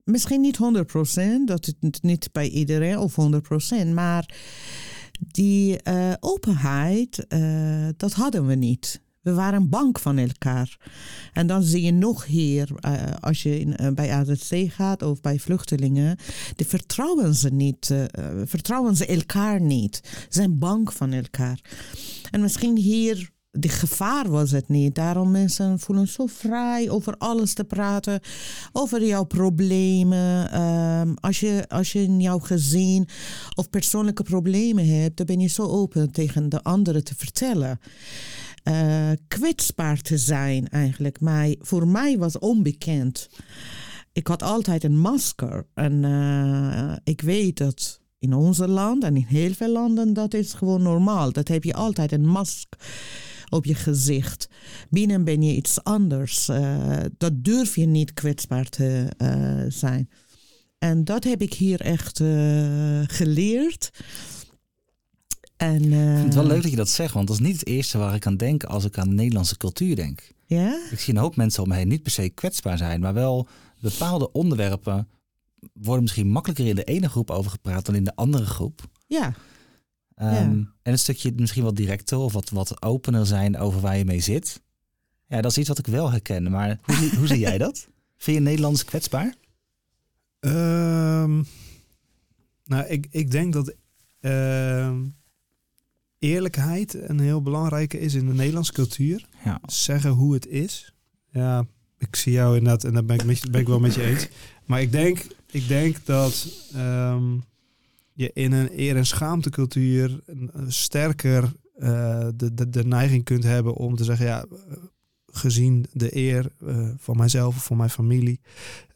Misschien 0.08 0.42
niet 0.42 0.58
100%, 0.58 1.44
dat 1.46 1.66
het 1.66 2.02
niet 2.02 2.30
bij 2.32 2.50
iedereen 2.50 2.98
of 2.98 3.16
100%, 3.84 3.88
maar 3.94 4.36
die 5.20 5.82
eh, 5.82 6.14
openheid, 6.20 7.28
eh, 7.28 7.88
dat 7.98 8.14
hadden 8.14 8.48
we 8.48 8.56
niet. 8.56 9.02
We 9.22 9.34
waren 9.34 9.70
bang 9.70 10.00
van 10.00 10.18
elkaar. 10.18 10.78
En 11.34 11.48
dan 11.48 11.64
zie 11.64 11.82
je 11.82 11.92
nog 11.92 12.26
hier, 12.26 12.70
eh, 12.80 12.94
als 13.20 13.44
je 13.44 13.60
in, 13.60 13.94
bij 13.96 14.12
AZC 14.12 14.72
gaat 14.72 15.02
of 15.02 15.22
bij 15.22 15.40
vluchtelingen, 15.40 16.18
die 16.56 16.68
vertrouwen 16.68 17.36
ze 17.36 17.50
niet, 17.50 17.94
vertrouwen 18.46 18.96
ze 18.96 19.06
elkaar 19.06 19.62
niet. 19.62 20.02
Zijn 20.30 20.60
bang 20.60 20.94
van 20.94 21.12
elkaar. 21.12 21.62
En 22.32 22.42
misschien 22.42 22.78
hier, 22.78 23.30
die 23.60 23.72
gevaar 23.72 24.30
was 24.30 24.52
het 24.52 24.70
niet. 24.70 24.96
Daarom 24.96 25.32
mensen 25.32 25.80
voelen 25.80 26.08
zo 26.08 26.26
vrij 26.26 26.90
over 26.90 27.16
alles 27.18 27.54
te 27.54 27.64
praten, 27.64 28.20
over 28.72 29.06
jouw 29.06 29.24
problemen. 29.24 30.52
Ehm, 30.52 31.14
als, 31.20 31.40
je, 31.40 31.66
als 31.68 31.92
je 31.92 32.02
in 32.02 32.20
jouw 32.20 32.40
gezin 32.40 33.08
of 33.56 33.70
persoonlijke 33.70 34.24
problemen 34.24 34.88
hebt, 34.88 35.18
dan 35.18 35.26
ben 35.26 35.40
je 35.40 35.48
zo 35.48 35.64
open 35.64 36.12
tegen 36.12 36.50
de 36.50 36.64
anderen 36.64 37.04
te 37.04 37.16
vertellen. 37.18 37.80
Eh, 38.64 39.12
kwetsbaar 39.28 40.02
te 40.02 40.18
zijn 40.18 40.68
eigenlijk. 40.68 41.20
Maar 41.20 41.56
voor 41.60 41.88
mij 41.88 42.18
was 42.18 42.40
onbekend. 42.40 43.30
Ik 44.14 44.28
had 44.28 44.44
altijd 44.44 44.84
een 44.84 45.00
masker. 45.00 45.68
En 45.74 46.04
eh, 46.04 46.96
ik 47.04 47.22
weet 47.22 47.58
dat 47.58 48.00
in 48.20 48.34
onze 48.34 48.68
land 48.68 49.04
en 49.04 49.16
in 49.16 49.26
heel 49.28 49.54
veel 49.54 49.72
landen 49.72 50.14
dat 50.14 50.34
is 50.34 50.54
gewoon 50.54 50.82
normaal. 50.82 51.32
Dat 51.32 51.48
heb 51.48 51.64
je 51.64 51.74
altijd 51.74 52.12
een 52.12 52.28
mask 52.28 52.76
op 53.50 53.66
je 53.66 53.76
gezicht. 53.76 54.50
Binnen 54.90 55.24
ben 55.24 55.42
je 55.42 55.56
iets 55.56 55.84
anders. 55.84 56.48
Eh, 56.48 56.98
dat 57.18 57.44
durf 57.44 57.76
je 57.76 57.86
niet 57.86 58.14
kwetsbaar 58.14 58.70
te 58.70 59.08
eh, 59.18 59.64
zijn. 59.68 60.10
En 60.78 61.04
dat 61.04 61.24
heb 61.24 61.42
ik 61.42 61.54
hier 61.54 61.82
echt 61.82 62.20
eh, 62.20 63.02
geleerd. 63.06 63.90
En, 65.58 65.84
Ik 65.84 65.90
vind 65.90 66.24
het 66.24 66.34
wel 66.34 66.46
leuk 66.46 66.62
dat 66.62 66.72
je 66.72 66.78
dat 66.78 66.90
zegt, 66.90 67.14
want 67.14 67.28
dat 67.28 67.40
is 67.40 67.46
niet 67.46 67.60
het 67.60 67.68
eerste 67.68 67.98
waar 67.98 68.16
ik 68.16 68.26
aan 68.26 68.38
denk 68.38 68.64
als 68.64 68.86
ik 68.86 68.98
aan 68.98 69.10
de 69.10 69.16
Nederlandse 69.16 69.58
cultuur 69.58 69.96
denk. 69.96 70.32
Ja? 70.46 70.88
Ik 70.92 71.00
zie 71.00 71.14
een 71.14 71.20
hoop 71.20 71.36
mensen 71.36 71.64
om 71.64 71.70
me 71.70 71.76
heen 71.76 71.88
niet 71.88 72.04
per 72.04 72.12
se 72.12 72.30
kwetsbaar 72.30 72.78
zijn, 72.78 73.00
maar 73.00 73.14
wel 73.14 73.48
bepaalde 73.80 74.32
onderwerpen 74.32 75.08
worden 75.74 76.04
misschien 76.04 76.28
makkelijker 76.28 76.68
in 76.68 76.76
de 76.76 76.84
ene 76.84 77.10
groep 77.10 77.32
over 77.32 77.52
gepraat 77.52 77.86
dan 77.86 77.96
in 77.96 78.04
de 78.04 78.16
andere 78.16 78.46
groep. 78.46 78.82
Ja. 79.08 79.34
Ehm, 80.18 80.34
En 80.82 80.92
een 80.94 81.00
stukje 81.00 81.34
misschien 81.36 81.64
wat 81.64 81.76
directer 81.76 82.18
of 82.18 82.34
wat, 82.34 82.50
wat 82.50 82.82
opener 82.82 83.26
zijn 83.26 83.58
over 83.58 83.80
waar 83.82 83.98
je 83.98 84.06
mee 84.06 84.20
zit. 84.20 84.62
Ja, 85.28 85.42
dat 85.42 85.52
is 85.52 85.58
iets 85.58 85.68
wat 85.68 85.78
ik 85.80 85.88
wel 85.88 86.12
herken. 86.12 86.52
Maar 86.52 86.80
hoe, 86.84 86.96
zie- 86.96 87.16
hoe 87.18 87.28
zie 87.28 87.40
jij 87.40 87.58
dat? 87.58 87.88
Vind 88.18 88.38
je 88.38 88.44
Nederlands 88.44 88.86
kwetsbaar? 88.86 89.34
Ehm, 90.40 91.44
nou, 92.66 92.86
ik, 92.88 93.08
ik 93.12 93.32
denk 93.32 93.54
dat 93.54 93.74
ehm, 94.20 95.02
eerlijkheid 96.20 96.94
een 97.10 97.20
heel 97.20 97.42
belangrijke 97.42 98.00
is 98.00 98.14
in 98.14 98.28
de 98.28 98.34
Nederlandse 98.34 98.74
cultuur. 98.74 99.26
Ja. 99.44 99.60
Zeggen 99.66 100.10
hoe 100.12 100.34
het 100.34 100.48
is. 100.48 100.94
Ja, 101.32 101.66
ik 101.98 102.16
zie 102.16 102.32
jou 102.32 102.58
inderdaad 102.58 102.84
en 102.84 102.94
daar 102.94 103.06
ben 103.06 103.30
ik, 103.30 103.42
ben 103.52 103.62
ik 103.62 103.68
wel 103.68 103.80
met 103.80 103.94
je 103.94 104.04
eens. 104.04 104.28
Maar 104.66 104.82
ik 104.82 104.92
denk, 104.92 105.26
ik 105.52 105.68
denk 105.68 106.06
dat 106.06 106.48
je 108.18 108.32
in 108.34 108.52
een 108.52 108.80
eer- 108.80 108.96
en 108.96 109.06
schaamtecultuur 109.06 110.20
sterker 110.68 111.54
eh, 111.76 112.28
de, 112.36 112.54
de, 112.54 112.70
de 112.70 112.86
neiging 112.86 113.24
kunt 113.24 113.44
hebben 113.44 113.74
om 113.74 113.96
te 113.96 114.04
zeggen, 114.04 114.26
ja, 114.26 114.46
eh, 114.46 114.78
gezien 115.26 115.86
de 115.92 116.16
eer 116.16 116.52
eh, 116.66 116.90
van 116.98 117.18
mijzelf 117.18 117.56
of 117.56 117.64
van 117.64 117.78
mijn 117.78 117.90
familie, 117.90 118.40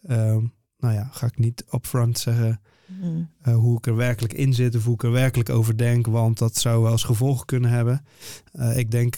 ehm, 0.04 0.46
nou 0.78 0.94
ja, 0.94 1.10
ga 1.12 1.26
ik 1.26 1.38
niet 1.38 1.66
upfront 1.74 2.20
zeggen 2.20 2.62
Mm. 3.02 3.30
hoe 3.54 3.78
ik 3.78 3.88
er 3.88 3.96
werkelijk 3.96 4.34
in 4.34 4.54
zit 4.54 4.76
of 4.76 4.86
hoe 4.86 4.94
ik 4.94 5.04
er 5.04 5.12
werkelijk 5.12 5.50
over 5.50 5.78
denk, 5.78 6.08
want 6.08 6.38
dat 6.38 6.58
zou 6.58 6.82
wel 6.82 6.92
eens 6.92 7.04
gevolgen 7.04 7.46
kunnen 7.46 7.70
hebben. 7.70 8.06
Ik 8.76 8.92
denk, 8.92 9.18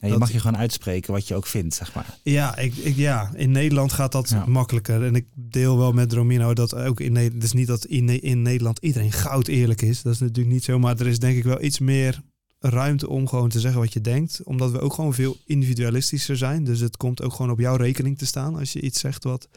Je 0.00 0.08
Dat- 0.08 0.18
mag 0.18 0.32
je 0.32 0.40
gewoon 0.40 0.56
uitspreken 0.56 1.12
wat 1.12 1.28
je 1.28 1.34
ook 1.34 1.46
vindt, 1.46 1.74
zeg 1.74 1.94
maar. 1.94 2.18
ja, 2.22 2.56
ik, 2.56 2.74
ik, 2.76 2.96
ja, 2.96 3.30
in 3.34 3.50
Nederland 3.50 3.92
gaat 3.92 4.12
dat 4.12 4.28
Ja. 4.28 4.46
makkelijker. 4.46 5.04
En 5.04 5.14
ik 5.14 5.26
deel 5.34 5.78
wel 5.78 5.92
met 5.92 6.12
Romino 6.12 6.54
dat 6.54 6.74
ook 6.74 7.00
in 7.00 7.12
Nederland, 7.12 7.42
het 7.42 7.52
is 7.52 7.58
niet 7.58 7.66
dat 7.66 7.84
in, 7.84 8.22
in 8.22 8.42
Nederland 8.42 8.78
iedereen 8.78 9.12
goud 9.12 9.48
eerlijk 9.48 9.82
is. 9.82 10.02
Dat 10.02 10.12
is 10.14 10.20
natuurlijk 10.20 10.54
niet 10.54 10.64
zo, 10.64 10.78
maar 10.78 11.00
er 11.00 11.06
is 11.06 11.18
denk 11.18 11.36
ik 11.36 11.44
wel 11.44 11.62
iets 11.62 11.78
meer 11.78 12.22
ruimte 12.58 13.08
om 13.08 13.28
gewoon 13.28 13.48
te 13.48 13.60
zeggen 13.60 13.80
wat 13.80 13.92
je 13.92 14.00
denkt. 14.00 14.40
Omdat 14.44 14.70
we 14.70 14.80
ook 14.80 14.92
gewoon 14.94 15.14
veel 15.14 15.36
individualistischer 15.44 16.36
zijn. 16.36 16.64
Dus 16.64 16.80
het 16.80 16.96
komt 16.96 17.22
ook 17.22 17.32
gewoon 17.32 17.50
op 17.50 17.58
jouw 17.58 17.76
rekening 17.76 18.18
te 18.18 18.26
staan 18.26 18.56
als 18.56 18.72
je 18.72 18.80
iets 18.80 19.00
zegt 19.00 19.24
wat 19.24 19.48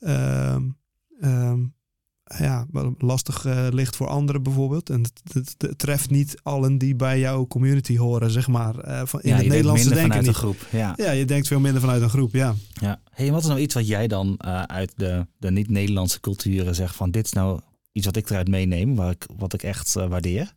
ehm, 0.00 0.62
ehm, 1.20 1.60
ja, 2.38 2.66
lastig 2.98 3.44
eh, 3.44 3.66
ligt 3.70 3.96
voor 3.96 4.06
anderen 4.06 4.42
bijvoorbeeld. 4.42 4.90
En 4.90 5.04
het, 5.32 5.78
treft 5.78 6.10
niet 6.10 6.36
allen 6.42 6.78
die 6.78 6.96
bij 6.96 7.18
jouw 7.18 7.46
community 7.46 7.96
horen, 7.96 8.30
zeg 8.30 8.48
maar. 8.48 8.78
eh, 8.78 9.02
van, 9.04 9.20
in 9.22 9.28
ja, 9.28 9.34
het 9.34 9.44
je 9.44 9.50
denkt 9.50 9.66
Nederlandse 9.66 9.88
minder 9.88 10.08
denken 10.08 10.24
vanuit 10.24 10.26
niet. 10.26 10.28
een 10.28 10.40
groep. 10.40 10.80
Ja. 10.80 10.94
Ja, 10.96 11.10
je 11.10 11.24
denkt 11.24 11.46
veel 11.46 11.60
minder 11.60 11.80
vanuit 11.80 12.02
een 12.02 12.10
groep, 12.10 12.34
ja. 12.34 12.54
Ja. 12.80 13.00
Hey, 13.10 13.30
wat 13.30 13.40
is 13.40 13.46
nou 13.48 13.60
iets 13.60 13.74
wat 13.74 13.86
jij 13.86 14.06
dan 14.08 14.36
eh, 14.36 14.62
uit 14.62 14.92
de, 14.96 15.26
de 15.38 15.50
niet-Nederlandse 15.50 16.20
culturen 16.20 16.74
zegt 16.74 16.96
van 16.96 17.10
dit 17.10 17.24
is 17.24 17.32
nou 17.32 17.60
iets 17.92 18.06
wat 18.06 18.16
ik 18.16 18.30
eruit 18.30 18.48
meeneem, 18.48 18.94
waar 18.94 19.10
ik, 19.10 19.26
wat 19.36 19.52
ik 19.52 19.62
echt 19.62 19.92
waardeer? 19.92 20.54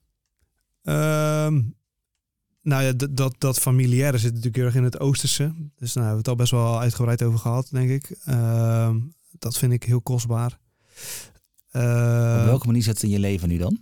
Ehm, 0.83 1.61
nou 2.61 2.83
ja, 2.83 2.93
dat, 3.09 3.35
dat 3.37 3.59
familiaire 3.59 4.17
zit 4.17 4.29
natuurlijk 4.29 4.55
heel 4.55 4.65
erg 4.65 4.75
in 4.75 4.83
het 4.83 4.99
Oosterse. 4.99 5.53
Dus 5.75 5.93
nou, 5.93 6.07
hebben 6.07 6.11
we 6.11 6.17
het 6.17 6.27
al 6.27 6.35
best 6.35 6.51
wel 6.51 6.79
uitgebreid 6.79 7.23
over 7.23 7.39
gehad, 7.39 7.67
denk 7.71 7.89
ik. 7.89 8.17
Ehm, 8.25 8.99
dat 9.39 9.57
vind 9.57 9.73
ik 9.73 9.83
heel 9.83 10.01
kostbaar. 10.01 10.59
Uh, 11.71 12.37
op 12.39 12.45
welke 12.45 12.65
manier 12.65 12.83
zit 12.83 12.93
het 12.93 13.03
in 13.03 13.09
je 13.09 13.19
leven 13.19 13.49
nu 13.49 13.57
dan? 13.57 13.79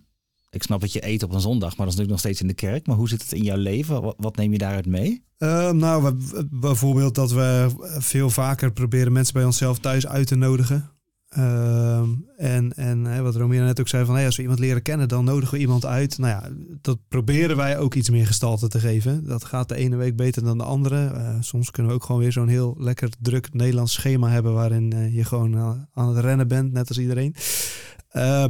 Ik 0.50 0.64
snap 0.64 0.82
dat 0.82 0.94
je 0.94 1.08
eet 1.08 1.24
op 1.24 1.34
een 1.34 1.42
zondag, 1.42 1.78
maar 1.78 1.86
dat 1.86 1.94
is 1.94 2.00
natuurlijk 2.00 2.10
nog 2.10 2.20
steeds 2.20 2.42
in 2.42 2.48
de 2.48 2.54
kerk. 2.54 2.88
Maar 2.88 2.96
hoe 2.96 3.10
zit 3.10 3.22
het 3.22 3.32
in 3.32 3.44
jouw 3.44 3.58
leven? 3.58 4.14
Wat, 4.18 4.36
neem 4.36 4.52
je 4.52 4.58
daaruit 4.58 4.86
mee? 4.86 5.24
Uh, 5.38 5.72
nou, 5.72 6.16
bijvoorbeeld 6.50 7.16
dat 7.16 7.32
we 7.32 7.70
veel 7.98 8.30
vaker 8.30 8.72
proberen 8.72 9.12
mensen 9.12 9.34
bij 9.34 9.46
onszelf 9.46 9.80
thuis 9.80 10.08
uit 10.08 10.28
te 10.28 10.36
nodigen. 10.36 10.92
Uh, 11.38 12.02
en 12.38 12.74
en 12.76 13.24
wat 13.24 13.36
Romina 13.36 13.66
net 13.66 13.80
ook 13.80 13.88
zei, 13.88 14.06
van 14.06 14.16
als 14.16 14.36
we 14.36 14.42
iemand 14.42 14.60
leren 14.60 14.82
kennen, 14.82 15.08
dan 15.08 15.26
nodigen 15.26 15.54
we 15.54 15.60
iemand 15.60 15.86
uit. 15.86 16.18
Nou 16.18 16.32
ja, 16.32 16.50
dat 16.82 16.98
proberen 17.08 17.58
wij 17.58 17.78
ook 17.78 17.94
iets 17.94 18.10
meer 18.10 18.28
gestalte 18.28 18.68
te 18.68 18.80
geven. 18.80 19.26
Dat 19.26 19.44
gaat 19.44 19.70
de 19.70 19.76
ene 19.76 19.96
week 19.96 20.16
beter 20.16 20.44
dan 20.44 20.58
de 20.58 20.64
andere. 20.64 21.12
Uh, 21.14 21.36
soms 21.40 21.72
kunnen 21.72 21.92
we 21.92 21.98
ook 21.98 22.06
gewoon 22.06 22.22
weer 22.22 22.32
zo'n 22.32 22.48
heel 22.48 22.76
lekker 22.80 23.10
druk 23.20 23.54
Nederlands 23.54 23.94
schema 23.94 24.30
hebben 24.30 24.54
waarin 24.54 24.94
uh, 24.96 25.16
je 25.16 25.24
gewoon 25.24 25.88
aan 25.94 26.16
het 26.16 26.26
rennen 26.26 26.48
bent, 26.48 26.72
net 26.72 26.88
als 26.88 27.00
iedereen. 27.00 27.36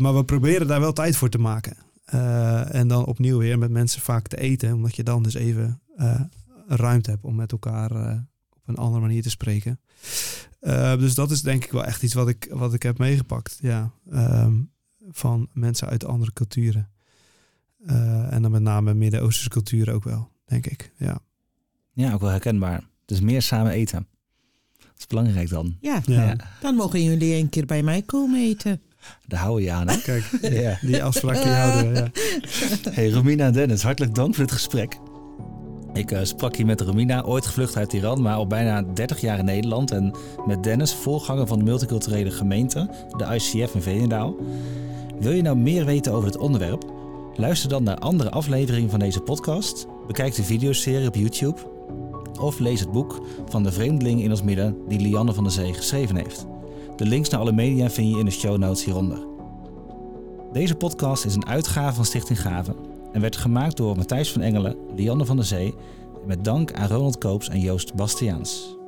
maar 0.02 0.16
we 0.16 0.24
proberen 0.26 0.68
daar 0.68 0.80
wel 0.80 0.94
tijd 0.94 1.16
voor 1.16 1.30
te 1.30 1.40
maken. 1.40 1.78
en 2.72 2.88
dan 2.88 3.06
opnieuw 3.06 3.38
weer 3.38 3.58
met 3.58 3.72
mensen 3.72 4.02
vaak 4.02 4.28
te 4.28 4.40
eten, 4.40 4.74
omdat 4.74 4.96
je 4.96 5.04
dan 5.04 5.24
dus 5.24 5.34
even 5.34 5.82
ruimte 6.68 7.10
hebt 7.10 7.24
om 7.24 7.36
met 7.36 7.52
elkaar 7.52 7.92
op 8.50 8.68
een 8.68 8.76
andere 8.76 9.02
manier 9.02 9.22
te 9.22 9.30
spreken. 9.30 9.80
Uh, 10.62 10.98
dus 10.98 11.16
dat 11.16 11.32
is 11.32 11.42
denk 11.42 11.66
ik 11.66 11.72
wel 11.72 11.86
echt 11.86 12.04
iets 12.04 12.14
wat 12.14 12.28
ik, 12.28 12.48
wat 12.52 12.74
ik 12.74 12.84
heb 12.84 12.98
meegepakt. 12.98 13.58
Ja. 13.62 13.92
Um, 14.14 14.72
van 15.12 15.50
mensen 15.54 15.88
uit 15.88 16.06
andere 16.06 16.34
culturen. 16.34 16.90
Uh, 17.88 18.34
en 18.34 18.42
dan 18.42 18.52
met 18.52 18.62
name 18.62 18.94
Midden-Oosterse 18.94 19.50
culturen 19.50 19.94
ook 19.94 20.04
wel, 20.04 20.32
denk 20.46 20.66
ik. 20.66 20.92
Ja. 20.98 21.20
ja, 21.94 22.14
ook 22.14 22.22
wel 22.22 22.30
herkenbaar. 22.30 22.84
Dus 23.06 23.20
meer 23.20 23.42
samen 23.42 23.72
eten. 23.72 24.08
Dat 24.78 24.98
is 24.98 25.08
belangrijk 25.08 25.50
dan. 25.50 25.78
Ja, 25.82 26.02
ja. 26.06 26.36
dan 26.62 26.76
mogen 26.76 27.04
jullie 27.04 27.36
een 27.36 27.50
keer 27.50 27.66
bij 27.66 27.84
mij 27.84 28.02
komen 28.02 28.40
eten. 28.40 28.82
Daar 29.28 29.40
houden 29.40 29.64
je 29.64 29.72
aan, 29.72 29.90
hè? 29.90 29.98
Kijk, 30.02 30.24
ja. 30.64 30.78
die 30.82 31.04
afspraak 31.04 31.44
die 31.44 31.52
houden 31.52 31.94
we, 31.94 32.00
ja. 32.00 32.92
Hey, 32.92 33.10
Romina 33.10 33.46
en 33.46 33.54
Dennis, 33.54 33.84
hartelijk 33.84 34.16
dank 34.16 34.36
voor 34.36 34.44
het 34.44 34.54
gesprek. 34.54 34.98
Ik 36.00 36.12
uh, 36.12 36.20
sprak 36.24 36.56
hier 36.56 36.66
met 36.66 36.82
Romina, 36.82 37.24
ooit 37.24 37.46
gevlucht 37.46 37.78
uit 37.78 37.94
Iran, 37.94 38.22
maar 38.22 38.36
al 38.36 38.48
bijna 38.48 38.84
30 38.94 39.22
jaar 39.22 39.40
in 39.40 39.46
Nederland. 39.46 39.92
En 39.92 40.12
met 40.46 40.64
Dennis, 40.64 40.94
voorganger 40.94 41.48
van 41.48 41.58
de 41.58 41.64
multiculturele 41.64 42.32
gemeente, 42.32 42.90
de 43.18 43.26
ICF 43.26 43.74
in 43.76 43.82
Veenendaal. 43.82 44.36
Wil 45.20 45.32
je 45.32 45.42
nou 45.42 45.58
meer 45.58 45.86
weten 45.86 46.14
over 46.14 46.28
het 46.28 46.38
onderwerp? 46.38 46.86
Luister 47.36 47.70
dan 47.70 47.84
naar 47.84 47.98
andere 47.98 48.30
afleveringen 48.30 48.90
van 48.90 49.00
deze 49.00 49.20
podcast. 49.20 49.88
Bekijk 50.08 50.36
de 50.36 50.44
videoserie 50.44 51.08
op 51.08 51.16
YouTube. 51.16 51.60
Of 52.40 52.60
lees 52.60 52.80
het 52.80 52.92
boek 52.92 53.22
van 53.50 53.64
de 53.64 53.72
vreemdeling 53.72 54.22
in 54.22 54.30
ons 54.30 54.44
midden 54.44 54.78
die 54.88 55.00
Lianne 55.00 55.34
van 55.34 55.44
der 55.44 55.54
Zee 55.54 55.74
geschreven 55.74 56.16
heeft. 56.16 56.46
De 56.96 57.06
links 57.06 57.30
naar 57.30 57.40
alle 57.40 57.52
media 57.52 57.90
vind 57.90 58.14
je 58.14 58.20
in 58.20 58.26
de 58.26 58.32
show 58.32 58.58
notes 58.58 58.86
hieronder. 58.86 59.20
Deze 60.54 60.76
podcast 60.76 61.26
is 61.26 61.36
een 61.36 61.48
uitgave 61.48 61.96
van 61.96 62.06
Stichting 62.06 62.42
Gaven 62.42 62.99
en 63.14 63.22
werd 63.22 63.38
gemaakt 63.38 63.78
door 63.78 63.96
Matthijs 63.96 64.32
van 64.32 64.42
Engelen, 64.42 64.76
Lianne 64.96 65.26
van 65.26 65.36
der 65.36 65.46
Zee 65.46 65.74
met 66.26 66.44
dank 66.44 66.74
aan 66.74 66.88
Ronald 66.88 67.18
Koops 67.18 67.50
en 67.50 67.60
Joost 67.60 67.96
Bastiaans. 67.96 68.79